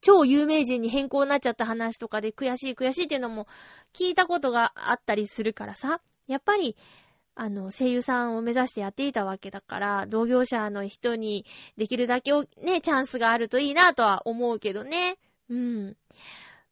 [0.00, 3.46] 超有名人に変更になっちゃった話とかで悔しい悔しいっていうのも
[3.92, 6.76] 聞いたことがあったりするからさ、やっぱり、
[7.34, 11.44] あの、声優さんを目指してやっていたわけだから、同業者の人に
[11.76, 12.32] できるだけ
[12.62, 15.18] ね、チャンスがあるといいなとは思うけどね。
[15.50, 15.96] うん。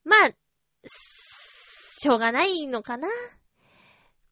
[0.04, 0.30] まあ、
[0.86, 3.08] しょうがないのかな。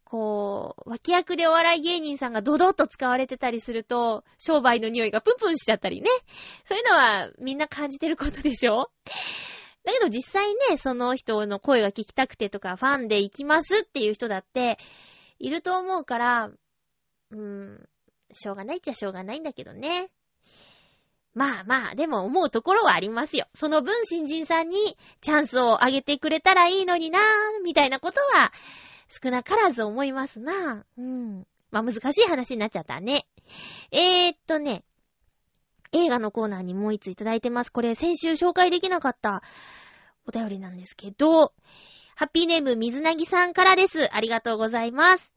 [0.05, 6.09] こう、脇役でお笑い芸人さんがドドッと使われてたりすると、商売の匂いがプンプンしちゃったりね。
[6.65, 8.93] そういうのはみんな感じてることでしょ
[9.83, 14.79] だけど実際ね、その人の声が聞きたくてとか、ファンで行きますっていう人だって、
[15.41, 16.51] いると思うから、
[17.31, 17.89] うーん、
[18.33, 20.11] しょうがないっちゃしょうがないんだけどね。
[21.37, 23.47] まあまあ、でも思うところはありますよ。
[23.55, 24.79] その分新人さんに
[25.21, 27.23] チャンスをあげてくれたらいいのになぁ、
[27.63, 28.53] みたいなことは
[29.23, 30.83] 少なからず思いますなぁ。
[30.97, 31.47] うん。
[31.71, 33.27] まあ難しい話になっちゃったね。
[33.91, 34.83] えー、っとね、
[35.93, 37.71] 映画のコーナーにもう一ついただいてます。
[37.71, 39.43] これ先週紹介できなかった
[40.27, 41.53] お便りなんですけど、
[42.15, 44.09] ハッピーネーム水なぎさんからです。
[44.17, 45.31] ありがとうございます。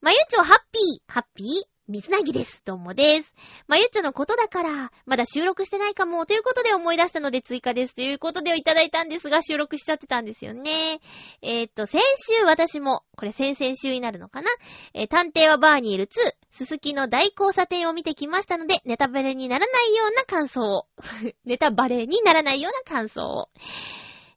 [0.00, 1.71] まゆちょハッピー、ハッピー？
[1.88, 2.62] 水なぎです。
[2.64, 3.34] どうもです。
[3.66, 7.94] まゆっちょのことだから、まだ収録してないかも、ということで思い出したので追加です。
[7.96, 11.00] ということでいただいたんですが、収録しちゃってたんですよね。
[11.42, 14.50] えー、っと、先週私も、これ先々週になるのかな？
[14.94, 16.10] えー、探偵はバーにいる2、
[16.52, 20.86] すすきの大交差点を見てきましたので、ネタバレにならないような感想を。
[21.44, 23.48] ネタバレにならないような感想を。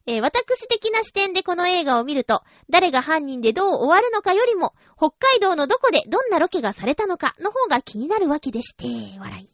[0.08, 9.48] えー、私的な視点でこの映画を見ると、誰が犯人でどう終わるのかよりも、北海道のどこでどんなロケがされたのかの方が気になるわけでして、笑い。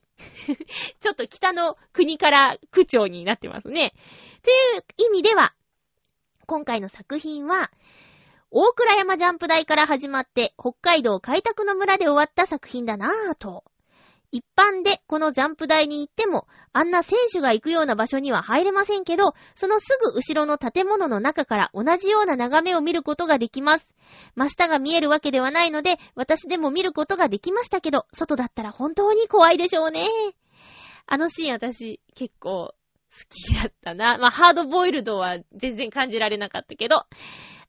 [1.00, 3.92] ちょっと北の国から区長になってますね。
[4.42, 5.52] という意味では、
[6.46, 7.72] 今回の作品は、
[8.50, 13.64] 大倉山ジャンプ台から始まって、北海道開拓の村で終わった作品だなぁと。
[14.32, 23.94] 一般でこのジャンプ台に行っても、あんな選手が行くような場所には入れませんけど、そのすぐ後ろの建物の中から同じような眺めを見ることができます。
[24.34, 30.08] 真下が見えるわけではないので、私でも見ることができましたけど、外だったら本当に怖いでしょうね。
[31.06, 32.74] あのシーン私結構
[33.12, 34.16] 好きやったな。
[34.18, 37.04] まあ、ハードボイルドは全然感じられなかったけど。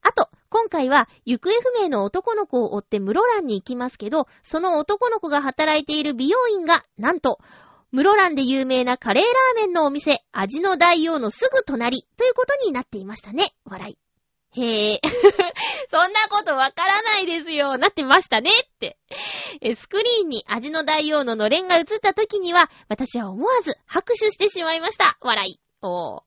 [0.06, 7.39] あと、今回は行方不明の男の子を追って室蘭に行きますけど、その男の子が働いている美容院が、なんと、
[7.91, 13.43] 室蘭で有名なカレーラーメンのお店、味の大王のすぐ隣ということになっていましたね。
[13.65, 14.02] 笑い。
[14.55, 14.99] へえ。
[15.89, 17.77] そんなことわからないですよ。
[17.77, 18.97] なってましたねって。
[19.75, 25.17] スクリーンに味の大王ののれんが映った時には、私は思わず拍手してしまいました。
[25.21, 25.59] 笑い。
[25.81, 26.21] おー。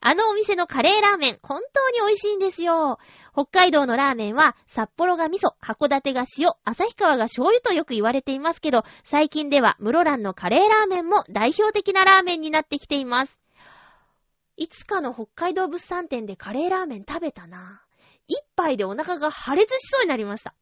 [0.00, 2.98] あのお店のカレーラーメン、本当に美味しいんですよ。
[3.32, 13.38] 北海道のラーメンは、札幌が味噌、函館が塩、旭川が醤油とよく言われていますけど、最近では室蘭のカレーラーメンも代表的なラーメンになってきています。
[14.56, 17.82] いつかの北海道物産展でカレーラーメン食べたな。
[18.26, 20.54] 一杯でお腹が破裂しそうになりました。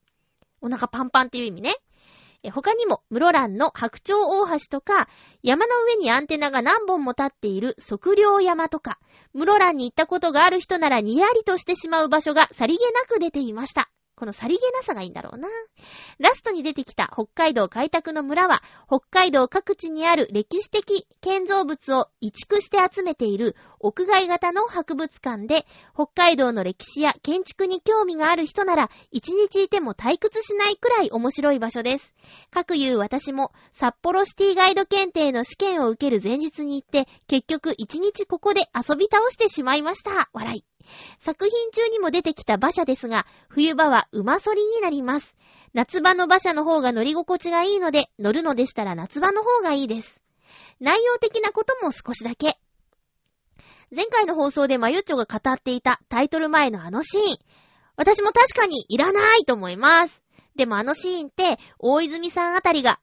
[0.60, 1.76] お腹パンパンっていう意味ね。
[2.50, 5.08] 他にも、室蘭の白鳥大橋とか、
[5.42, 8.98] 山の上にアンテナが何本も立っている測量山とか、
[9.32, 13.88] 室蘭に行ったことがある人ならニヤリとしてしまう場所がさりげなく出ていました。
[14.16, 15.48] このさりげなさがいいんだろうな。
[16.18, 32.14] ラストに出てきた北海道開拓の村は、北海道各地にある歴史的建造物を移築して集めている屋外型の博物館で、北海道の歴史や建築に興味がある人なら、一日いても退屈しないくらい面白い場所です。
[32.50, 40.30] 各言う私も、札幌シティガイド検定の試験を受ける前日に行って、結局一日ここで遊び倒してしまいました。
[40.32, 40.64] 笑い。
[41.18, 45.36] 作品中にも出てきた馬車ですが、冬場は馬反りになります。
[45.74, 50.22] 夏場の馬車の方が乗り心地がいいので、乗るのでしたら夏場の方がいいです。
[50.80, 52.58] 内容的なことも少しだけ。
[53.90, 57.36] 前回の放送でマユッチョが語っていたタイトル前のあのシーン。
[57.96, 60.22] 私も確かにいらないと思います。
[60.56, 63.00] でもあのシーンって、大泉さんあたりが、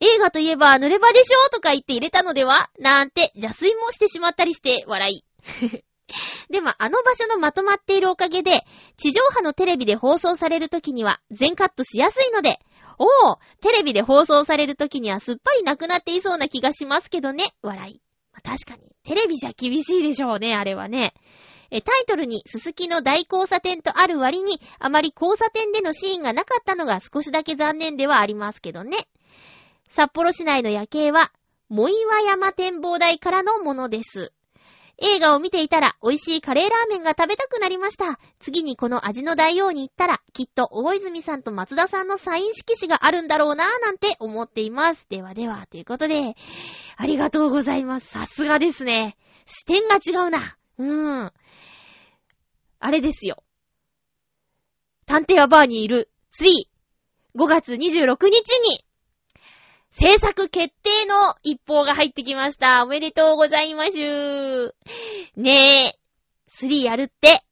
[0.00, 2.70] 映画といえば濡れ場でしょとか言って入れたのでは？
[2.78, 5.24] なんて邪推もしてしまったりして笑い。
[6.50, 8.64] でもあの場所のまとまっているおかげで、
[8.96, 12.58] 地上波のテレビで放送される時には全カットしやすいので、
[12.98, 17.44] おおテレビで放送される時にはすっぱりなくなっていそうな気がしますけどね。
[17.62, 18.11] 笑い。
[18.42, 21.14] 確かに、テレビじゃ厳しいでしょうね、あれはね。
[21.70, 28.96] え、タイトルに、すすきの大交差点とある割に、あまり交差点でのシーンがなかったのが少しだけ残念ではありますけどね。
[29.88, 31.32] 札幌市内の夜景は、
[31.70, 34.32] 藻岩山展望台からのものです。
[34.98, 38.20] 映画を見ていたら美味しいカレーラーメンが食べたくなりました。
[38.38, 45.06] 次にこの味の大王に行ったら、きっと大泉さんと松田さんのサイン色紙があるんだろうなぁなんて思っています。
[45.08, 46.36] ではでは、ということで、
[47.02, 48.06] ありがとうございます。
[48.06, 49.16] さすがですね。
[49.44, 50.56] 視点が違うな。
[50.78, 51.32] うーん。
[52.78, 53.42] あれですよ。
[55.04, 56.46] 探偵はバーにいる3、
[57.36, 58.84] 5月26日に
[59.90, 62.84] 制作決定の一報が入ってきました。
[62.84, 63.96] おめでとうございます。
[65.34, 65.98] ねえ、
[66.52, 67.42] 3やるって、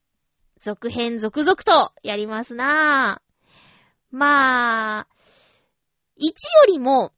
[0.62, 4.16] 続編続々とやりますなぁ。
[4.16, 5.08] まあ、
[6.20, 6.32] 1よ
[6.68, 7.12] りも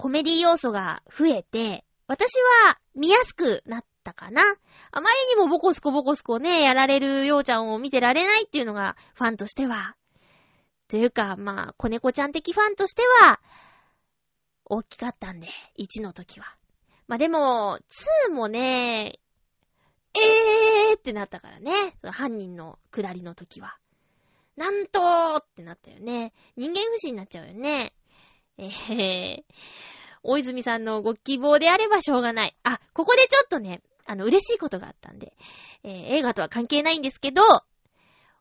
[0.00, 2.32] コメディ要素が増えて、私
[2.64, 4.40] は見やすくなったかな。
[4.92, 9.96] あまりにもボコスコボコスコね、やられるようちゃんを見てられないっていうのがファンとしては。
[10.88, 13.42] というか、まあ、子猫ちゃん的ファンとしては、
[14.64, 15.48] 大きかったんで、
[15.78, 16.46] 1の時は。
[17.06, 17.78] まあ、でも、
[18.26, 19.18] 2もね、
[20.14, 21.72] えーってなったからね。
[22.04, 23.76] 犯人の下りの時は。
[24.56, 26.32] なんとーってなったよね。
[26.56, 27.92] 人間不信になっちゃうよね。
[28.64, 29.44] えー、
[30.22, 32.56] 大泉さんのご希望であればしょうがない。
[32.62, 35.34] あ、ここでちょっとね、あの、嬉しいことがあったんで、
[35.82, 37.42] えー、映画とは関係ないんですけど、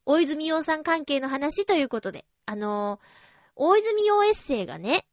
[0.05, 2.99] 大泉洋さん関係の話ということで、あのー、
[3.55, 5.05] 大泉洋エッセイがね、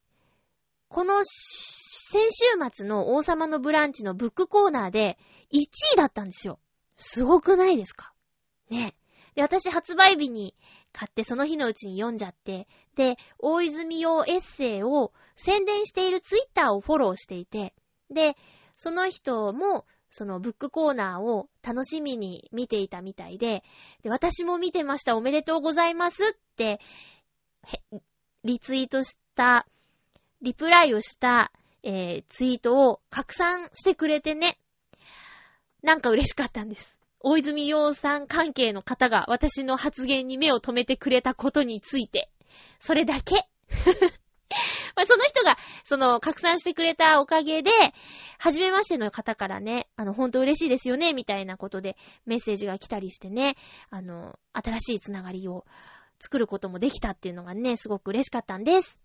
[0.89, 5.19] この先週末の王様のブランチのブックコーナーで
[5.53, 5.59] 1
[5.95, 6.61] 位だったんですよ。
[6.97, 8.13] すごくないですか？
[8.71, 8.95] ね。
[9.35, 10.55] で、私発売日に
[10.97, 17.75] 買ってその日のうちに読んじゃって、で、大泉洋エッセイを宣伝しているツイッターをフォローしていて、
[18.11, 18.35] で、
[18.77, 23.63] その人もそのブックコーナーを楽しみに見ていたみたいで、
[24.03, 26.81] で私も見てましたおめでとうございますって、
[28.43, 29.67] リツイートした
[30.41, 34.59] リプライをした、えー、ツイートを拡散してくれてね。
[35.83, 36.96] なんか嬉しかったんです。
[37.29, 42.31] 大泉洋さん関係の方が私の発言に目を止めてくれたことについて。
[42.79, 43.49] それだけ。
[44.95, 47.71] まあ、その人が、その、拡散してくれたおかげで、
[48.39, 51.97] 初めましての方からね、あの、ほんと嬉しいですよね、みたいなことで
[52.27, 53.57] メッセージが来たりしてね、
[53.91, 55.67] あの、新しいつながりを
[56.21, 59.01] 作ることもできたっていうのがね、すごく嬉しかったんです。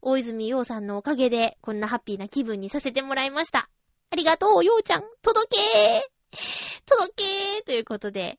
[0.00, 3.68] 大泉洋さんのおかげで、こんなハッピーな気分にさせてもらいました。
[4.10, 5.02] ありがとう、洋ちゃん。
[5.22, 6.13] 届けー
[6.86, 8.38] 届けーということで、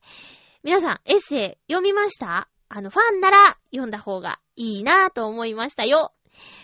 [0.63, 2.49] 皆さん、エッセイ読みました？
[2.69, 6.13] あの、ファンなら読んだ方がいいなぁと思いましたよ。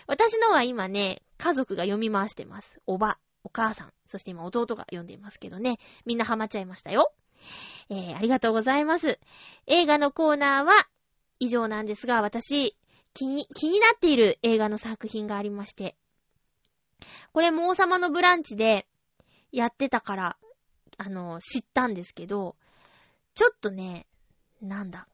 [0.06, 2.80] 私のは今ね、家族が読み回してます。
[2.86, 7.12] おば、お母さん、そして今弟が読んでいますけどね、みんなハマっちゃいましたよ。
[7.88, 9.18] えー、ありがとうございます。
[9.66, 10.72] 映画のコーナーは
[11.38, 12.76] 以上なんですが、私、
[13.14, 15.96] 気に、気になっている映画の作品がありまして。
[17.32, 18.86] これも王様のブランチで
[19.50, 20.36] やってたから、
[21.04, 22.54] あの、知ったんですけど、
[23.34, 24.06] ちょっとね、
[24.60, 25.08] なんだ。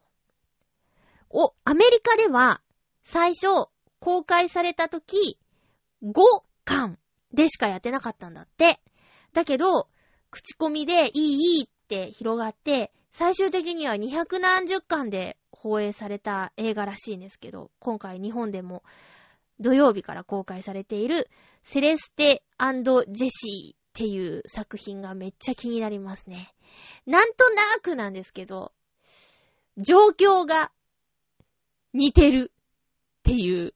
[1.31, 2.61] お、アメリカでは、
[3.03, 3.69] 最初、
[3.99, 5.39] 公開された時、
[6.03, 6.13] 5
[6.67, 6.99] 巻
[7.33, 8.81] でしかやってなかったんだって。
[9.33, 9.89] だけど、
[10.31, 18.83] 口コミでいいいいって広がって、最終的には200何十巻で放映された映画らしいんですけど、今回日本でも
[19.59, 21.31] 土曜日から公開されている
[21.63, 26.55] セレステジェシーっていう作品がめっちゃ気になりますね。
[27.05, 28.71] なんとなくなんですけど、
[29.77, 30.71] 状況が
[31.93, 33.75] 似てるっていう。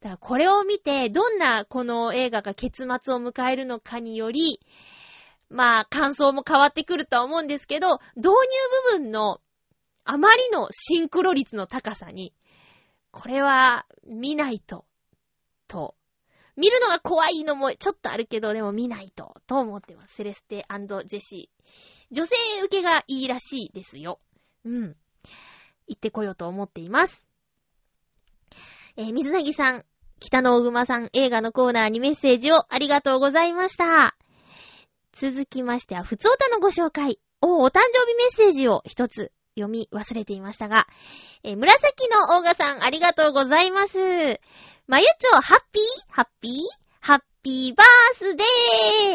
[0.00, 4.60] だからこれを見て、どんなこの映画が結末を迎えるのかにより、
[5.48, 9.40] まあ感想も変わってくるとは思うんですけど、導入部分の
[10.04, 12.34] あまりのシンクロ率の高さに、
[13.12, 14.84] これは見ないと、
[15.68, 15.97] と。
[16.58, 20.16] 見るのが怖いのもちょっとあるけど、でも見ないと、と思ってます。
[20.16, 20.66] セレステ
[21.06, 22.14] ジェシー。
[22.14, 22.34] 女性
[22.64, 24.18] 受けがいいらしいですよ。
[24.64, 24.96] うん。
[25.86, 27.24] 行ってこようと思っています。
[28.96, 29.84] えー、水なぎさん、
[30.18, 34.16] 北の大熊さん、映画のコーナーにメッセージをありがとうございました。
[35.12, 37.20] 続きましては、ふつおたのご紹介。
[37.40, 40.88] お、お誕生日メッセージを一つ読み忘れていましたが、
[41.44, 44.40] えー、紫のオーガさんありがとうございます。
[44.88, 45.82] まゆちょ、ハッピー？
[46.08, 46.52] ハッピー？
[47.00, 48.44] ハッピーバースデ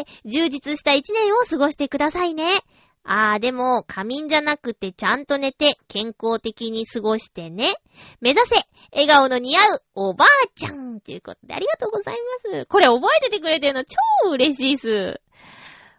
[0.02, 2.60] ー充実した一年を過ごしてくださいね。
[3.02, 7.74] あー、でも、仮眠じゃなくてちゃんと寝て健康的に過ごしてね。
[8.20, 8.54] 目指せ
[8.92, 12.66] 笑顔の似合うおばあちゃんということでありがとうございます。
[12.66, 15.20] これ覚えててくれてるの超嬉しいっす。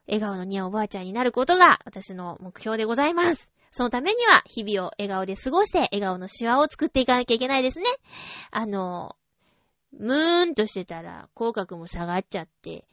[0.07, 3.51] 笑顔の似合うおばあちゃんになることが私の目標でございます。
[3.71, 7.85] そのためには日々を笑顔で過ごして笑顔のシワを作っていかなきゃいけないですね。
[8.51, 9.17] あの、
[9.99, 12.85] ムーンとしてたら口角も下がっちゃって、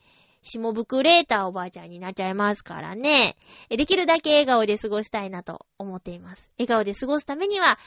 [0.42, 3.36] 下ぶくれたおばあちゃんになっちゃいますからね。
[3.68, 6.50] できるだけ笑顔で過ごしたいなと思っています。
[6.58, 7.78] 笑顔で過ごすためには、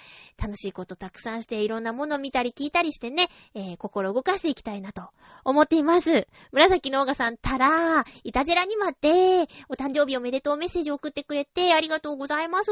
[0.41, 5.09] 楽しいことたくさんしていろんなものを見たり聞いたりしてね、えー、心動かしていきたいなと
[5.43, 6.27] 思っています。
[6.53, 12.71] 紫のオガさんたらー、いたじらに待って、お誕生日おめでとうメッセージ送ってくれてありがとうございます。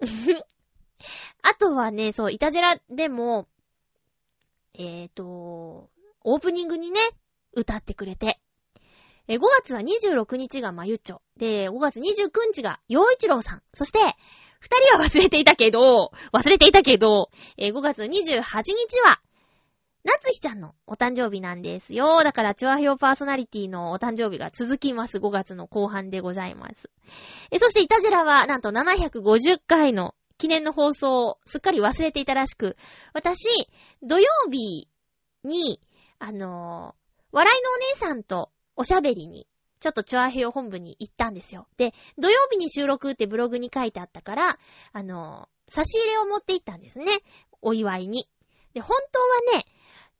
[1.42, 3.48] あとはね、そう、いたじらでも、
[4.78, 5.90] えっ、ー、と、
[6.22, 7.00] オープニングにね、
[7.52, 8.38] 歌ってくれて。
[9.28, 11.22] え、5月は26日がまゆっちょ。
[11.36, 13.62] で、5月29日が陽一郎さん。
[13.74, 13.98] そして、
[14.60, 19.20] 二人は忘れていたけど、忘れていたけど、え5月28日は、
[20.04, 22.22] 夏日ちゃんのお誕生日なんですよ。
[22.22, 25.18] だから、チョアヒョパーソナリティのお誕生日が続きます。
[25.18, 26.90] 5月の後半でございます。
[27.50, 32.76] え、そして、イタジェラは、なんと750回の記念の放送をすっかり忘れていたらしく、
[33.14, 33.48] 私、
[34.02, 34.88] 土曜日
[35.44, 35.80] に、
[36.18, 39.46] あのー、笑いのお姉さんとおしゃべりに、
[39.80, 41.66] ちょっとチョアヘヨ本部に行ったんですよ。
[41.76, 44.56] で、土曜日に収録ってブログに書いてあったから、
[44.92, 47.06] あのー、差し入れを持って行ったんですね。
[47.62, 48.28] お祝いに。
[48.74, 49.18] で、本当
[49.54, 49.66] はね、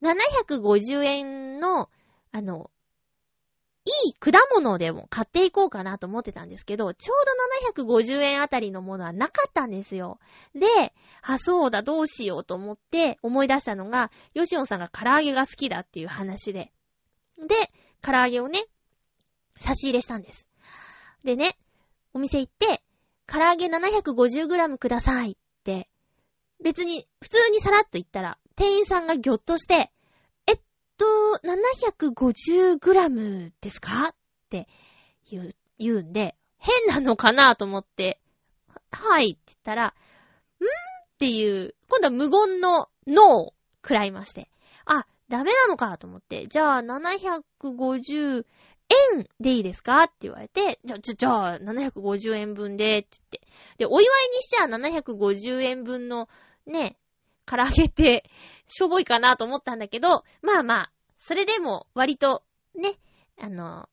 [0.01, 1.89] 750円の、
[2.31, 2.69] あの、
[3.87, 10.19] いい果物でも買っていこうかなと思ってたんですけど、ちょうど750円あたりのものはなかったんですよ。
[10.53, 16.73] で、あ、そうだ、どうしようと思って思い出したのが、ヨシオンさんが唐揚げが好きだっていう話で。
[17.37, 17.71] で、
[18.01, 18.65] 唐揚げをね、
[19.57, 20.47] 差し入れしたんです。
[21.23, 21.57] でね、
[22.13, 22.83] お店行って、
[23.25, 25.89] 唐揚げ 750g くださいって、
[26.61, 29.91] 別に普通にさらっと言ったら、店員さんがぎょっとして、
[30.97, 31.05] と、
[31.43, 34.09] 750g ですか？
[34.09, 34.15] っ
[34.49, 34.67] て
[35.29, 38.19] 言う、言うんで、変なのかなと思って、
[38.91, 39.91] はいって言ったら、んっ
[41.19, 44.49] ていう、今度は無言の脳を食らいまして。
[44.85, 48.45] あ、ダメなのかと思って、じゃあ750
[49.15, 50.03] 円でいいですか？
[50.03, 53.41] って言われて、じゃ、じゃ、じゃあ750円分で、って言って。
[53.79, 56.29] で、お祝いにしちゃ750円分の
[56.65, 56.97] ね、
[57.47, 58.29] 唐揚げって、
[58.67, 62.43] しょぼいかなと思ったんだけど、まあまあ、それでも割と、
[62.75, 62.93] ね、
[63.39, 63.89] あの、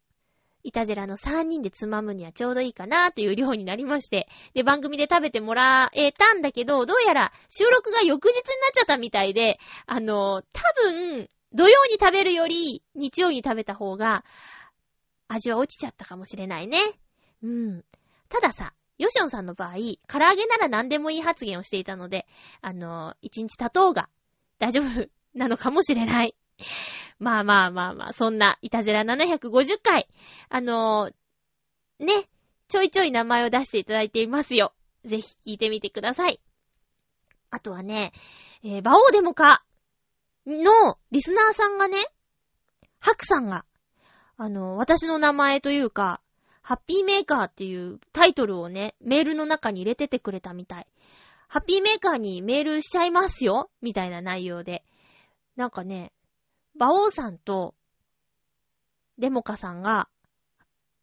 [0.64, 8.44] いたじらの3人でつまむにはちょうどいいかなという量になりまして、で、番組で食べてもらえたんだけど、どうやら収録が翌日になっ
[8.74, 14.24] ちゃったみたいで、あの、多分、土曜に食べるより日曜に食べた方が、
[15.28, 16.78] 味は落ちちゃったかもしれないね。
[17.42, 17.84] うん。
[18.28, 19.72] たださ、ヨシオンさんの場合、
[20.08, 22.26] 唐揚げなら何でもいい発言をしていたので、
[22.60, 24.08] あの、一日経とうが
[24.58, 26.36] 大丈夫なのかもしれない。
[27.18, 30.08] まあまあまあまあ、そんな、いたじら750回、
[30.48, 31.10] あの、
[31.98, 32.28] ね、
[32.68, 34.74] ちょいちょい名前を出していただいていますよ。
[35.04, 36.40] ぜひ聞いてみてください。
[37.50, 38.12] あとはね、
[38.62, 39.64] えー、バオーデモカ
[40.46, 41.98] のリスナーさんがね、
[42.98, 43.64] ハクさんが、
[44.36, 46.20] あの、私の名前というか、
[46.64, 50.86] ハッピーメーカーっていうタイトルをね、メールの中に入れててくれたみたい。
[51.46, 54.82] ハッピーメーカーにメールしちゃいますよみたいな内容で。
[55.56, 56.10] なんかね、
[56.74, 57.74] バオさんと、
[59.18, 60.08] デモカさんが、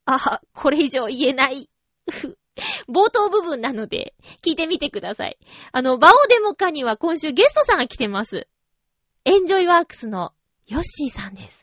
[0.05, 1.70] あ、これ以上言えない。
[2.89, 5.38] 冒頭部分なので、聞いてみてください。
[5.72, 8.47] あの、バオデモカには今週ゲストさんが来てます。
[9.26, 10.34] エンジョイワークスの
[10.66, 11.61] ヨッシーさんです。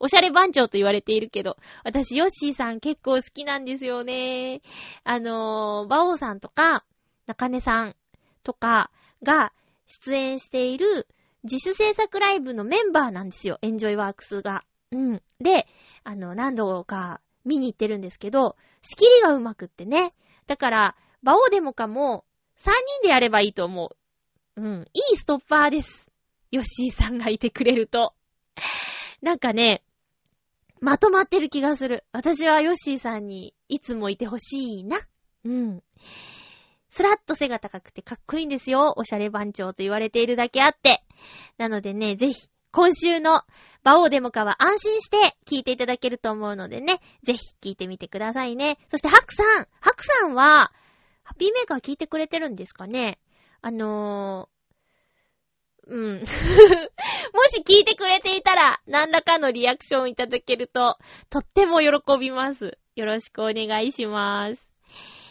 [0.00, 4.62] おしゃれ番長と言われているけど、私、ヨッシーさん結構好きなんですよね。
[5.04, 6.84] あのー、バオさんとか、
[7.26, 7.96] 中根さん
[8.42, 8.90] とか
[9.22, 9.52] が
[9.86, 11.08] 出演している
[11.44, 13.58] 自主制作ライブのメンバーなんですよ。
[13.62, 14.64] エンジョイワークスが。
[14.92, 15.22] うん。
[15.40, 15.66] で、
[16.04, 20.12] あの、何度か見に行ってるんですけど、仕切りがうまくってね。
[20.46, 22.24] だから、バオデモかも
[22.58, 22.70] 3
[23.00, 23.90] 人でやればいいと思
[24.56, 24.60] う。
[24.60, 24.88] うん。
[24.92, 26.08] いいストッパーです。
[26.50, 28.14] ヨッシーさんがいてくれると。
[29.22, 29.82] なんかね、
[30.80, 32.04] まとまってる気がする。
[32.12, 34.98] 私はヨッシーさんにいつもいてほしいな。
[35.44, 35.82] うん。
[36.90, 38.94] スラッと背が高くてかっこいいんですよ。
[38.96, 41.02] おしゃれ番長と言われているだけあって。
[41.58, 43.42] なのでね、ぜひ、今週の
[43.82, 45.16] バオデモカは安心して
[45.46, 48.78] 聞いていただけると思うのでね、ぜひ聞いてみてくださいね。
[48.88, 50.72] そしてハクさんハクさんは、
[51.24, 53.18] ハッピーメーカー聞いてくれてるんですかね
[53.60, 54.48] あの
[55.86, 56.18] うん。
[56.20, 56.24] も
[57.46, 60.98] し聞いてくれていたら、何らかのリアクションいただけると、
[61.30, 62.78] とっても喜びます。
[62.96, 64.66] よろしくお願いします。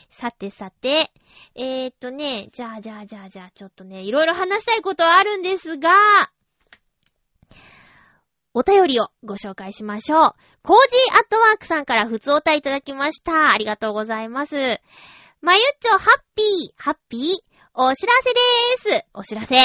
[0.10, 1.12] さてさて、
[1.56, 5.92] えー、っとね、じゃあじゃあじゃあじゃあ、ちょっとね、いろいろ話したいことはあるんですが、
[8.54, 10.34] お便りをご紹介しましょう。
[10.64, 13.52] コージーアットワークさんからふつおたいただきました。
[13.52, 14.56] ありがとうございます。
[15.42, 18.34] まゆっちょ、ハッピー、ハッピー、お知らせ
[18.90, 19.06] でーす。
[19.14, 19.58] お知らせ。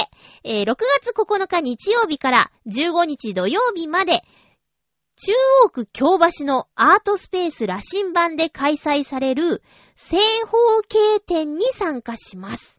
[0.43, 4.23] えー、6月9日日曜日から15日土曜日まで、
[5.15, 5.33] 中
[5.65, 9.63] 央区京橋のアートスペース羅針盤で開催される
[9.95, 12.79] 正方形展に参加します。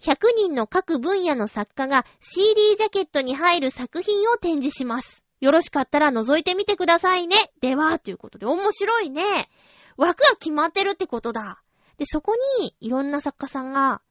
[0.00, 5.24] 100人の各分野の作家が CD ジャケットに入る作品を展示します。
[5.38, 7.36] よろしかったら覗いてみてくださいね。
[7.60, 9.48] では、ということで面白いね。
[9.96, 11.62] 枠が決まってるってことだ。
[11.96, 14.02] で、そこにいろんな作家さんが、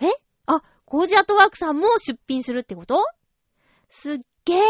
[0.00, 0.10] え？
[0.46, 3.04] あ、コージアートワークさんも出品するってこと？
[3.88, 4.60] すっげー。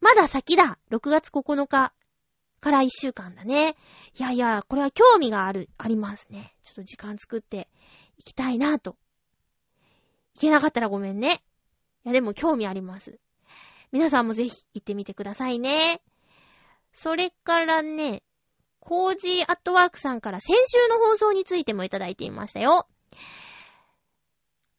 [0.00, 0.78] まだ先だ。
[0.90, 1.92] 6月9日
[2.60, 3.76] から1週間だね。
[4.18, 6.54] いやいや、これは興味がある、ありますね。
[6.62, 7.68] ちょっと時間作って
[8.18, 8.96] いきたいなと。
[10.34, 11.42] いけなかったらごめんね。
[12.04, 13.18] いや、でも興味あります。
[13.92, 16.02] 皆さんもぜひ行ってみてくださいね。
[16.92, 18.22] それからね、
[18.90, 22.88] コージーアットワークさんから先週の放送についてもいただいていましたよ。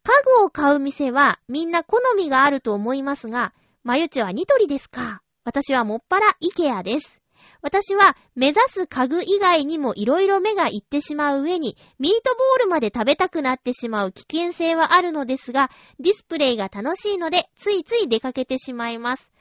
[0.03, 3.53] 家具を買う店はみんな好みがあると思いますが、
[3.85, 5.21] まゆちはニトリですか？
[5.45, 7.21] 私はもっぱらイケアです。
[7.61, 15.69] 私は目指す家具以外にも色々目がいってしまう上に、ミートボールまで食べたくなってしまう危険性はあるのですが、
[16.01, 19.31] ディスプレイが楽しいので、ついつい出かけてしまいます。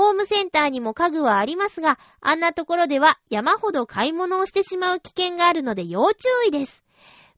[0.00, 6.82] ホームセンターにも家具はありますが、あんなところでは山ほど買い物をしてしまう危険があるので要注意です。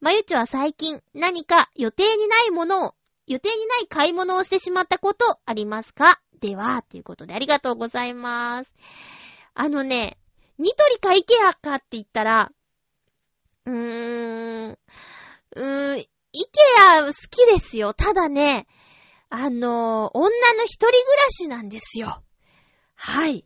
[0.00, 2.94] まゆちは最近何か予定にないものを、
[3.26, 6.20] 予定にない買い物をしてしまったことありますか？
[6.40, 8.72] では、ということでありがとうございます。
[9.54, 10.18] あのね、
[10.58, 12.52] ニトリかイケアかって言ったら、
[13.66, 16.08] うーん、うーん、イケ
[16.96, 17.92] ア好きですよ。
[17.92, 18.68] ただね、
[19.30, 22.22] あの、女の一人暮らしなんですよ。
[23.04, 23.44] はい。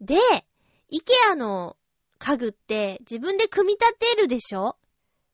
[0.00, 0.16] で、
[0.88, 1.76] イケアの
[2.18, 4.76] 家具って自分で組み立てるでしょ？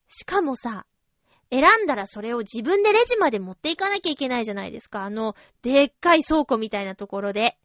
[0.09, 0.85] しかもさ、
[1.49, 5.03] 選んだらそれを自分でレジまで持っていかなきゃいけないじゃないですか。
[5.03, 7.57] あの、でっかい倉庫みたいなところで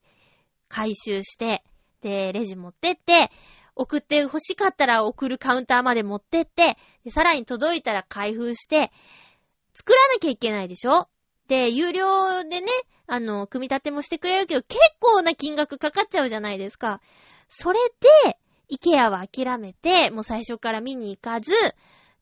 [0.69, 1.65] 回収して、
[2.03, 3.33] で、レジ持ってって、
[3.75, 8.93] 送って欲しかったら送るカウンターまで持ってって、でさらに届いたら開封して、
[9.73, 11.09] 作らなきゃいけないでしょ？
[11.49, 12.69] で、有料でね、
[13.07, 17.01] あの、組み立てもしてくれるけど、結構な金額かかっちゃうじゃないですか。
[17.49, 17.79] それ
[18.25, 18.39] で、
[18.69, 21.53] イケアは諦めて、もう最初から見に行かず、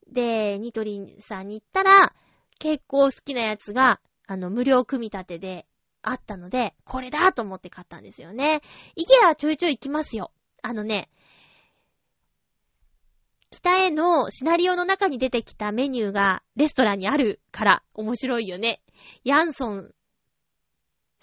[0.06, 2.14] で、ニトリさんに行ったら、
[2.58, 5.66] 結構好きなやつが、あの、無料組み立てで
[6.02, 8.60] あったので、これだと思って買ったんですよね。
[8.94, 10.30] イケアはちょいちょい行きますよ。
[10.62, 11.10] あのね、
[13.50, 18.82] 北へのシナリオの中に出てきたメニューがレストランにあるから面白いよね。
[19.24, 19.94] ヤンソン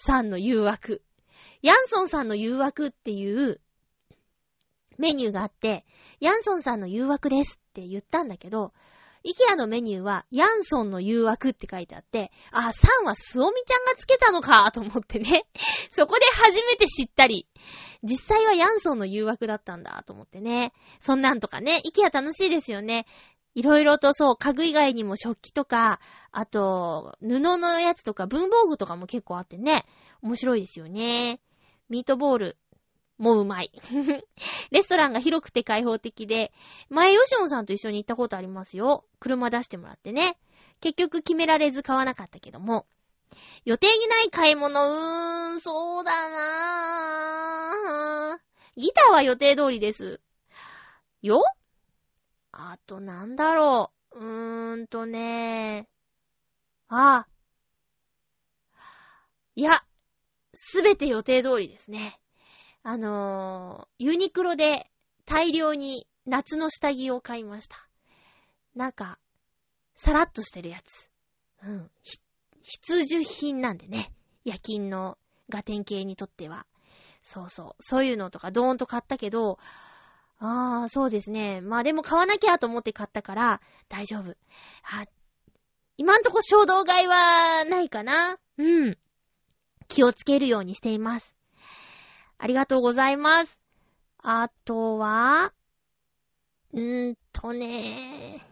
[0.02, 1.02] さんの誘惑。
[1.62, 3.60] ヤンソンさんの誘惑っていう
[4.98, 5.84] メニューがあって、
[6.20, 8.72] ヤンソンさんの誘惑ですって言ったんだけど、
[9.24, 15.46] イケアのメニューは、ヤンソンの誘惑って書いてあって、あ、サンはスオミちゃんがつけたのかと思ってね。
[15.90, 17.46] そこで初めて知ったり。
[18.02, 20.72] 実際はヤンソンの誘惑だったんだと思ってね。
[21.00, 23.06] そんなんとかね、イケア楽しいですよね。
[23.54, 26.00] いろいろとそう、家具以外にも食器とか、
[26.30, 29.84] あと、布のやつとか文房具とかも結構あってね、
[30.22, 31.40] 面白いですよね。
[31.88, 32.56] ミートボール、
[33.18, 33.70] もうまい。
[34.70, 36.52] レストランが広くて開放的で、
[36.88, 39.04] 前ヨシオンさんと一緒に行ったことありますよ。
[39.20, 40.38] 車出してもらってね。
[40.80, 42.86] 結局決められず買わなかったけども。
[43.64, 48.80] 予定にない買い物、うーん、そうだなぁ。
[48.80, 50.20] ギターは予定通りです。
[51.22, 51.42] よ？
[52.52, 54.18] あとなんだろう。
[54.18, 55.88] うーんとね
[56.88, 57.28] ああ。
[59.54, 59.82] いや、
[60.54, 62.20] すべて予定通りですね。
[62.82, 64.90] あのー、ユニクロで
[65.24, 67.76] 大量に夏の下着を買いました。
[68.74, 69.18] なんか、
[69.94, 71.08] さらっとしてるやつ。
[71.62, 71.90] うん。
[72.62, 74.12] 必需品なんでね。
[74.44, 75.16] 夜勤の
[75.48, 76.66] ガテン系にとっては。
[77.22, 77.82] そうそう。
[77.82, 79.58] そういうのとかドーンと買ったけど、
[80.44, 81.60] ああ、そうですね。
[81.60, 84.36] まあでも買わなきゃと思って買ったから、大丈夫。
[84.82, 85.06] あ、
[85.96, 88.38] 今んとこ衝動買いはないかな。
[88.58, 88.98] うん。
[89.86, 91.36] 気をつけるようにしています。
[92.38, 93.60] ありがとうございます。
[94.18, 95.52] あとは、
[96.74, 98.44] んーとね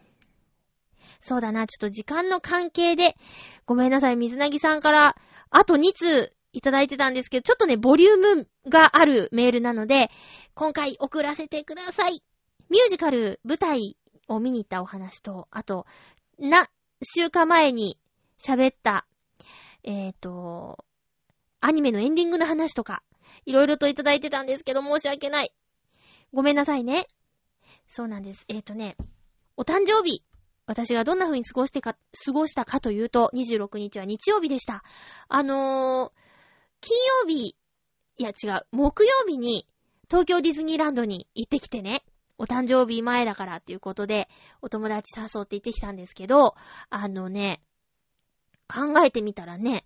[1.19, 3.17] そうだな、ちょっと時間の関係で、
[3.65, 5.17] ごめんなさい、水なぎさんから、
[5.49, 10.09] あと2通いただいてたんですけど、ちょっとね、ボリュームがあるメールなので、
[10.53, 12.23] 今回送らせてください。
[12.69, 13.97] ミュージカル、舞台
[14.27, 15.85] を見に行ったお話と、あと、
[16.39, 16.67] な、
[17.03, 17.97] 週間前に
[18.39, 19.05] 喋った、
[19.83, 20.85] えっ、ー、と、
[21.59, 23.03] アニメのエンディングの話とか、
[23.45, 25.53] いろいろといただいてたんですけど、申し訳ない。
[26.33, 27.07] ごめんなさいね。
[27.87, 28.45] そうなんです。
[28.47, 28.95] えっ、ー、とね、
[29.57, 30.23] お誕生日、
[30.65, 34.83] 私がどんな風に過ごしてか、過ごしたかというと、26日は日曜日でした。
[35.27, 36.20] あのー、
[36.81, 37.55] 金曜日、
[38.17, 39.67] いや違う、木曜日に
[40.09, 42.03] 東京ディズニーランドに行ってきてね、
[42.37, 44.27] お誕生日前だからっていうことで、
[44.61, 46.55] お友達誘って行ってきたんですけど、
[46.89, 47.61] あのね、
[48.67, 49.85] 考えてみたらね、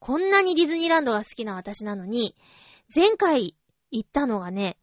[0.00, 2.34] こんなにディズニーランドが好きな私なのに、
[2.94, 3.56] 前回
[3.92, 4.76] 行ったのがね、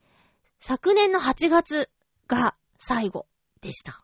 [0.62, 1.89] 昨年の8月
[2.28, 3.28] が最後
[3.62, 4.01] でした。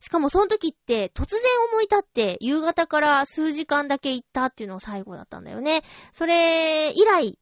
[0.00, 1.40] しかもその時って突然
[1.72, 5.82] 思い立って夕方から数時間だけ行ったっていうのが最後だったんだよね。
[6.12, 7.38] それ以来、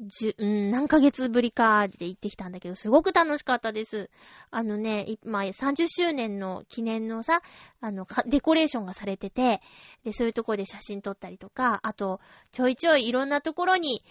[0.00, 4.08] じゅ、うん、何ヶ月ぶりかで行ってきたんだけど、すごく楽しかったです。
[4.50, 7.42] あのね、まあ、30周年の記念のさ、
[7.80, 9.60] あの、デコレーションがされてて、
[10.02, 14.02] で、そういうところで写真撮ったりとか、あと、ちょいちょいいろんなところに、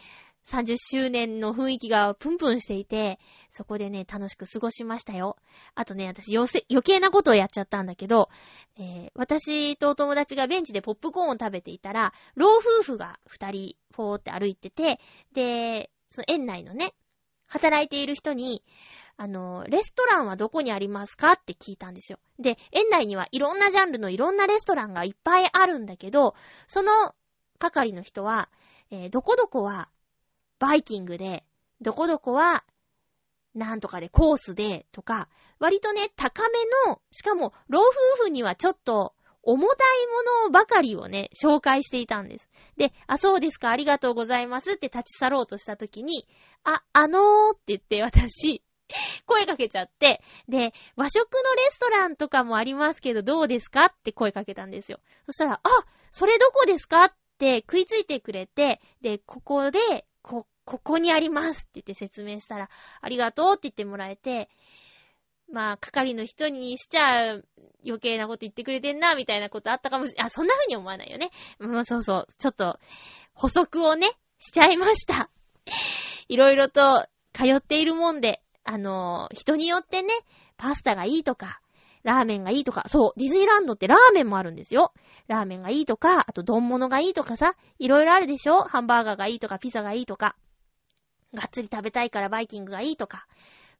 [0.45, 3.19] 30周年の雰囲気がプンプンしていて、
[3.51, 5.37] そこでね、楽しく過ごしましたよ。
[5.75, 6.49] あとね、私余
[6.83, 8.29] 計なことをやっちゃったんだけど、
[8.77, 14.99] えー、私とお友達がベンチでポップコーンを食べていたら、老夫婦が二人、フォーって歩いてて、
[15.33, 16.93] で、その園内のね、
[17.47, 18.63] 働いている人に、
[19.17, 22.19] あの、レストランはどこにありますかって聞いたんですよ。
[22.39, 26.35] で、園内にはいろんなジャンルのいろんなレストランがいっぱいあるんだけど、
[26.67, 27.13] その
[27.57, 28.49] 係の人は、
[28.91, 29.89] えー、どこどこは
[30.59, 31.43] バイキングで、
[31.81, 32.63] どこどこは、
[33.55, 35.29] なんとかでコースで、とか、
[35.59, 40.07] 割とね、高めの、しかも、老夫婦にはちょっと、重たい
[40.43, 42.49] ものばかりをね、紹介していたんです。
[42.77, 46.27] で、あ、そうですか、ありがとうございますって立ち去ろうとした時に、
[46.63, 48.63] あ、あのーって言って私、
[49.25, 54.99] 声かけちゃって、で、和食のレストランとかもありますけどどうですかって声かけたんですよ。
[55.25, 55.69] そしたら、あ、
[56.11, 62.69] それどこですかって食いついてくれて、で、ここでこ、ここにありますって言って説明したら、
[63.01, 64.49] ありがとうって言ってもらえて、
[65.51, 67.31] まあ、係の人にしちゃ
[67.83, 71.31] 余計なこと言ってくれてんな、みたいなことあったかもし、あ、そんな風に思わないよね。
[71.59, 72.27] まあ、そうそう。
[72.37, 72.79] ちょっと、
[73.33, 75.29] 補足をね、しちゃいました。
[76.27, 80.13] いろいろと通っているもんで、あの人によってね、
[80.57, 81.61] パスタがいいとか、
[82.03, 84.93] ラーメンがいいとか、そう、ディズニーランドってラーメンもあるんですよ。
[85.27, 88.61] ラーメンがいいとか、あと丼物がいいとかさ、いろいろあるでしょ？
[88.61, 90.35] ハンバーガーがいいとか、ピザがいいとか。
[91.33, 93.27] がっつり食べたいからバイキングがいいとか。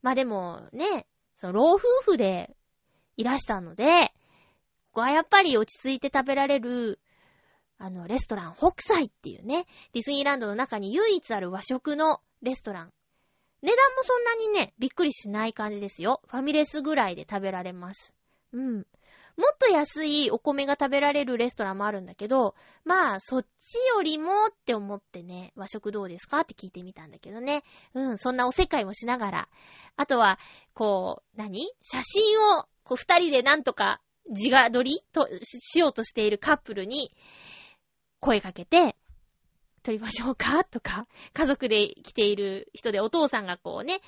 [0.01, 2.55] まあでも、ね、その老夫婦で
[3.15, 4.13] いらしたので、
[4.91, 6.99] ここはやっぱり落ち着いて食べられる、
[7.78, 12.93] あの、レストラン北斎っていうね、ディズニーランドの中に唯一ある和食のレストラン
[13.62, 16.22] 値段もそんなにね、びっくりしない感じですよ。
[16.28, 18.14] ファミレスぐらいで食べられます。
[18.53, 18.86] うん。
[19.38, 27.64] もっと安いお米が食べられるレストランもあるんだけど、まあ、そっちよりもって思ってね、和食どうですかって聞いてみたんだけどね。
[27.93, 29.49] うん、そんなおせっかいもしながら。
[29.95, 30.39] あとは、
[30.74, 31.72] こう、何？
[31.82, 37.14] 写真を、こう、二人でなんとか自画撮りと、しようとしているカップルに、
[38.20, 38.97] 声かけて、
[39.90, 40.64] 撮りましょうか？
[40.66, 44.02] とか、家族で来ている人でお父さんがこうね、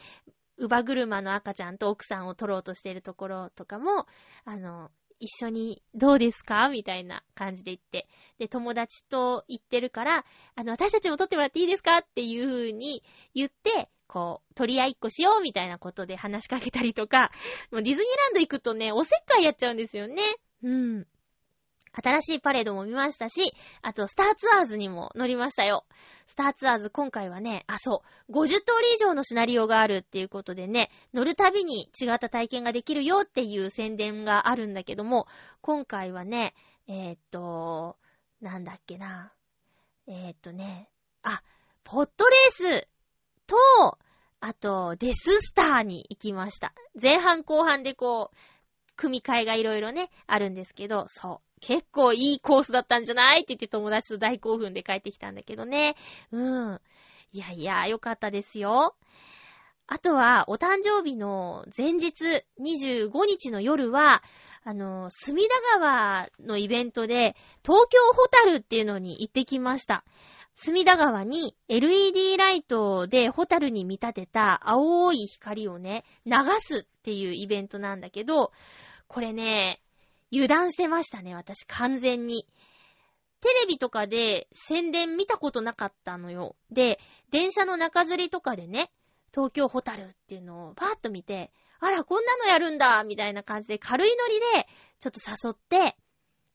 [0.59, 4.05] 乳母車の赤ちゃんと奥さんを撮ろうとしているところとかも、
[4.45, 6.69] あの、一緒にどうですか？
[6.69, 8.07] みたいな感じで言って。
[8.37, 10.23] で、友達と行ってるから、
[10.55, 11.97] あの、私たちも撮ってもらっていいですか？
[11.97, 13.03] っていう風に
[13.33, 17.31] 言って、こう、取り合いっこしようみたいなことで話しかけたりとか、
[17.71, 20.21] もうディズニーランド行くとね、おせっかいやっちゃうんですよね。
[20.61, 21.07] うん。
[21.93, 25.85] 新しいパレードも見ましたし、あと、スターツアーズにも乗りましたよ。
[26.25, 35.27] スターツアーズ今回はね、あ、そう、50通り以上のシナリオがあるっていうことでね、乗るたびに違った体験ができるよっていう宣伝があるんだけども、
[35.61, 36.53] 今回はね、
[36.87, 37.97] えー、っと、
[38.41, 39.33] なんだっけな。
[40.07, 40.89] えー、っとね、
[41.23, 41.43] あ、
[41.83, 42.87] ポットレース
[43.47, 43.97] と、
[44.39, 46.73] あと、デススターに行きました。
[46.99, 48.35] 前半後半でこう、
[48.95, 51.50] 組み替えがいろいろね、あるんですけど、そう。
[51.61, 53.41] 結構いいコースだったんじゃない？
[53.41, 55.95] って言って友達と大興奮で帰ってきたんだけどね。
[56.31, 56.81] うん。
[57.31, 58.95] いやいや、よかったですよ。
[59.87, 64.23] あとは、お誕生日の前日、25日の夜は、
[64.63, 70.05] あの、隅田川のイベントで、東京ホタルっていうのに行ってきました。
[70.55, 78.51] 隅田川に LED ライトでホタルに見立てた青い光をね、流すっていうイベントなんだけど、
[79.07, 79.80] これね、
[80.31, 82.47] 油断してましたね、私完全に。
[83.41, 86.55] テレビとかで宣伝見たことなかったのよ。
[86.71, 86.99] で、
[87.31, 88.91] 電車の中吊りとかでね、
[89.33, 94.67] 東京ホタルっていうのをパーッと見て、あら、こんなのやるんだみたいな感じで軽いノリで、
[94.99, 95.97] ちょっと誘って、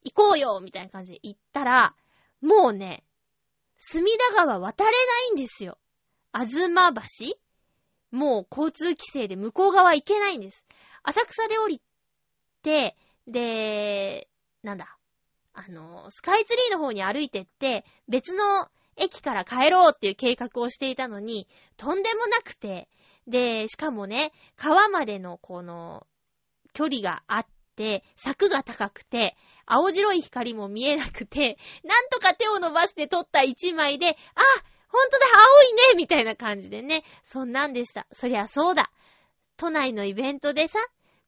[0.04, 1.96] 行こうよみたいな感じで行ったら、
[2.40, 3.02] もうね、
[3.76, 4.96] 隅田川渡れな
[5.30, 5.78] いんですよ。
[6.30, 7.00] あずま橋
[8.12, 10.64] もう交通規制で向こう側行けないんです。
[11.02, 11.82] 浅草で降り
[12.62, 12.96] て、
[13.26, 14.28] で、
[14.62, 14.96] なんだ。
[15.54, 22.88] あの、スカイツリーの方に歩いてって、別の駅から帰ろうっていう計画をしていたのに、とんでもなくて、
[23.26, 26.06] で、しかもね、川までのこの、
[26.72, 34.12] 距離があって、柵が高くて、青白い光も見えなくて、なんとか手を伸ばして撮った一枚で、あ、
[34.88, 37.02] ほんとだ、青いねみたいな感じでね。
[37.24, 38.06] そんなんでした。
[38.12, 38.90] そりゃそうだ。
[39.56, 40.78] 都内のイベントでさ、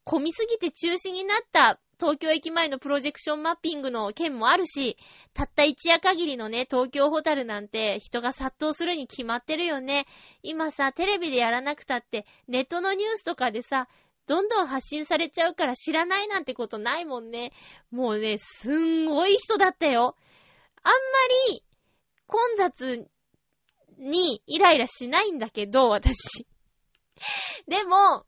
[0.08, 4.96] 混みすぎて中止になった東京駅前のプロジェクションマッピングの件もあるし、
[5.34, 10.06] たった一夜限りのね、東京ホタルなんて人が殺到するに決まってるよね。
[10.42, 13.86] 今さ、テレビでやらなくたって、ネットのニュースとかでさ、
[14.26, 17.52] どんどん発信されちゃうから知らないなんてことないもんね。
[17.90, 20.16] もうね、すんごい人だったよ。
[20.84, 20.98] あんま
[21.50, 21.62] り
[22.26, 23.06] 混雑
[23.98, 26.46] にイライラしないんだけど、私。
[27.66, 28.24] でも、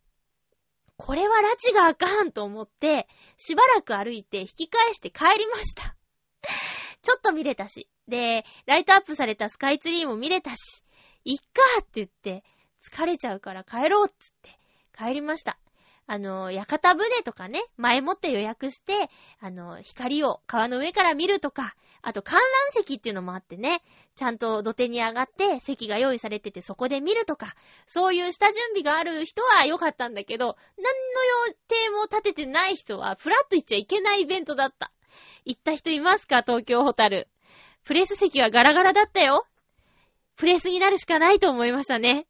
[1.01, 5.97] これは拉致があかんと思って、しばらく歩いて引き返して帰りました。
[7.01, 7.89] ちょっと見れたし。
[8.07, 10.85] で、ライトアップされたスカイツリーも見れたし、
[11.25, 11.45] いっか
[11.81, 12.45] って言って、
[12.83, 14.59] 疲れちゃうから帰ろうっつって
[14.95, 15.59] 帰りました。
[16.07, 23.83] あの、屋形船とかね、前もって予約して、あの、光を川の上から見るとか、あと観覧席っていうのもあってね、
[24.17, 27.55] ちゃんと土手に上がって席が用意されててそこで見るとか、
[27.87, 34.93] そういう下準備がある人は良かったんだけど、何の予定も立ててない人は、フラッと行っちゃいけないイベントだった。
[35.45, 36.43] 行った人いますか？
[36.43, 37.29] 東京ホタル。
[37.85, 39.47] プレス席はガラガラだったよ。
[40.37, 42.27] プレスになるしかないと思いましたね。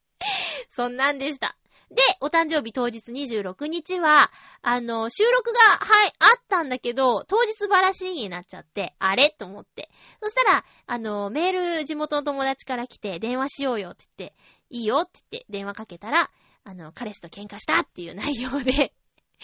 [0.68, 1.56] そんなんでした。
[1.96, 4.30] で、お誕生日当日26日は、
[4.60, 9.30] あの、収録が、はい、あったんだけど、当日バラシーになっちゃって、あれ？
[9.30, 9.88] と思って。
[10.22, 14.36] そしたら、あの、メール地元の友達から来て、電話しようよって言って、
[14.68, 16.30] いいよって言って電話かけたら、
[16.64, 18.92] あの、彼氏と喧嘩したっていう内容で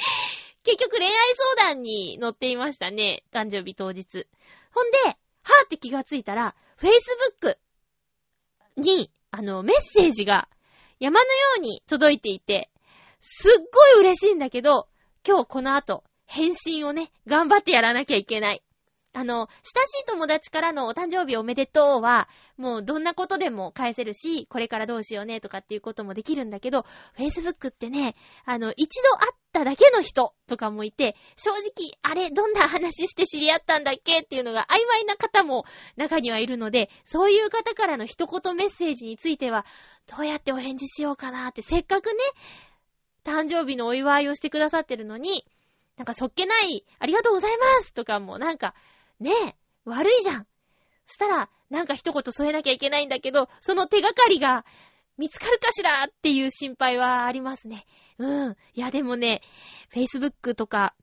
[0.62, 1.12] 結局恋愛
[1.56, 4.28] 相談に乗っていましたね、誕生日当日。
[4.74, 7.56] ほんで、はぁって気がついたら、Facebook
[8.76, 10.50] に、あの、メッセージが
[11.02, 12.70] 山のように届いていて、
[13.18, 14.86] すっごい嬉しいんだけど、
[15.26, 18.62] 今日この後、返信をね、頑張ってやらなきゃいけない。
[19.14, 26.86] あの、親しい友達からのお誕生日おめでとうは、もうどんなことでも返せるし、これからどうしようねとかっていうこともできるんだけど、
[27.18, 28.14] Facebook ってね、
[28.46, 39.66] あの、一度会っただけの人とかもいて、正直、あれ、どんな話して知り合ったんだっけっていうのが曖昧な方も中にはいるので、そういう方からの一言メッセージについては、
[40.06, 42.14] どうやってお返事しようかなって、せっかくね、
[43.24, 45.46] 誕生日のお祝いをしてくださってるのに、
[45.96, 48.74] なんかそっけない、ありがとうございますとかもなんか、
[49.22, 49.54] ねえ、
[49.84, 50.46] 悪いじゃん。
[51.06, 54.64] そしたら、なんか一言添えなきゃいけないんだけど、その手がかりが
[55.16, 57.86] 見つかるかしらっていう心配はありますね。
[58.18, 58.56] うん。
[58.74, 59.40] いや、でもね、
[59.92, 60.94] Facebook とか、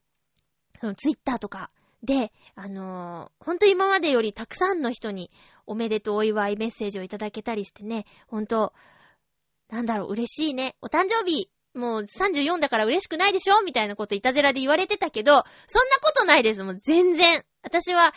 [0.96, 1.70] Twitter とか
[2.02, 5.30] で、あのー、ほんと今までよりたくさんの人に
[5.66, 8.72] おめでとうお祝いメッセージをいただけたりしてね、ほんと、
[9.68, 10.76] なんだろう、嬉しいね。
[10.80, 13.62] お誕生日、もう34だから嬉しくないでしょ？
[13.62, 15.32] みたいなこといたずらで言われてたけど、
[15.66, 16.64] そんなことないです。
[16.64, 17.44] もう全然。
[17.62, 18.12] 私は、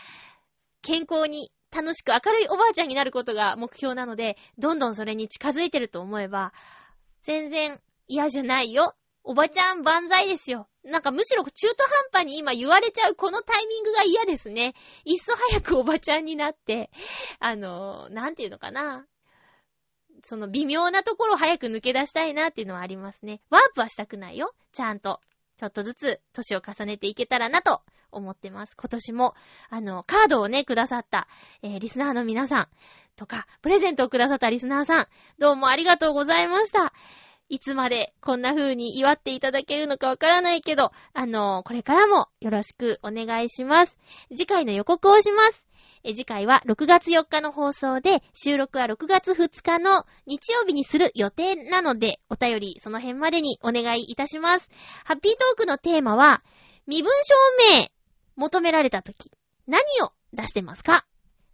[0.81, 6.53] 健康に楽しく明るいおばあちゃんになることが目標なので、どんどんそれに近づいてると思えば、
[7.21, 8.95] 全然嫌じゃないよ。
[9.23, 10.67] おばちゃん万歳ですよ。
[10.83, 14.73] なんかむしろ中途半端に今言われちゃうこのタイミングが嫌ですね。
[15.05, 16.91] いっそ早くおばちゃんになって、
[17.39, 19.05] あの、なんていうのかな。
[20.23, 23.41] その微妙なところを早く抜け出したいなっていうのはありますね。
[23.49, 24.53] ワープはしたくないよ。
[24.71, 25.19] ちゃんと。
[25.57, 28.75] ちょっとずつ年を重ねていけたらなと思ってます。
[28.75, 29.35] 今年も、
[29.69, 31.27] あの、カードをね、くださった、
[31.61, 32.67] えー、リスナーの皆さん
[33.15, 35.07] とか、プレゼントをくださったリスナーさん、
[35.39, 36.93] どうもありがとうございました。
[37.49, 43.99] いつまでこんな風に祝っていただけるのかわからないけど、あの、これからもよろしくお願いします。
[44.29, 45.65] 次回の予告をします。
[46.05, 54.69] え次回は6月4日の放送で、収録は6月2日の日曜日にする予定なので、お便りその辺までにお願いいたします。
[55.05, 56.43] ハッピートークのテーマは、
[56.87, 57.35] 身分証
[57.79, 57.87] 明
[58.35, 59.31] 求められた時、
[59.65, 61.05] 何を出してますか？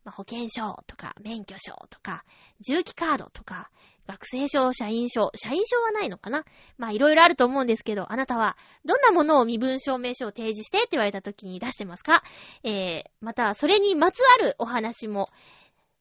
[0.04, 2.26] まあ、保険証とか、免許証とか、
[2.62, 3.70] 重機カードとか、
[4.10, 6.44] 学生証、社員証、社員証はないのかな？
[6.80, 12.24] まあいろいろあると思うんですけど、あなたはどんなものを身分証明書を提示してって言われた時に出してますか？
[12.64, 15.30] えー、またそれにまつわるお話も、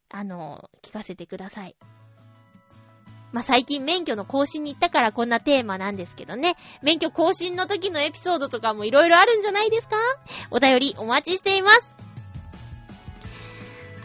[0.09, 1.77] あの、聞かせてください。
[3.31, 6.57] まあ、最近免許の更新に行ったからこんなテーマなんですけどね。
[6.81, 9.97] 免許更新の時のエピソードとかもいろいろあるんじゃないですか？
[10.51, 11.93] お便りお待ちしています。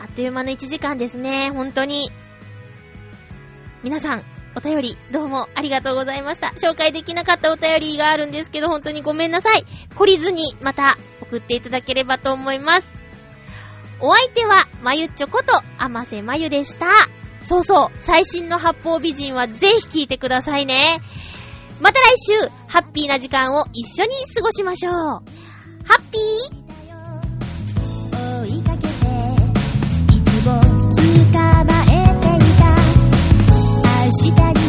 [0.02, 1.52] あっという間の1時間ですね。
[1.52, 2.12] 本当に。
[3.84, 4.24] 皆さん、
[4.56, 6.54] お便り、どうもありがとうございました。
[6.56, 9.66] 紹介できなかったお便りがあるんですけど、本当にごめんなさい。
[9.96, 12.88] 懲りずに、また、送っていただければと思います。
[14.00, 16.88] お相手は、まゆっちょこと、あませまゆでした。
[17.42, 21.02] そうそう、最新の八方美人はぜひ聞いてくださいね。
[21.82, 24.94] また来週、ハッピーな時間を一緒に過ごしましょう。
[24.94, 25.22] ハ
[25.98, 26.63] ッピー
[34.24, 34.63] したり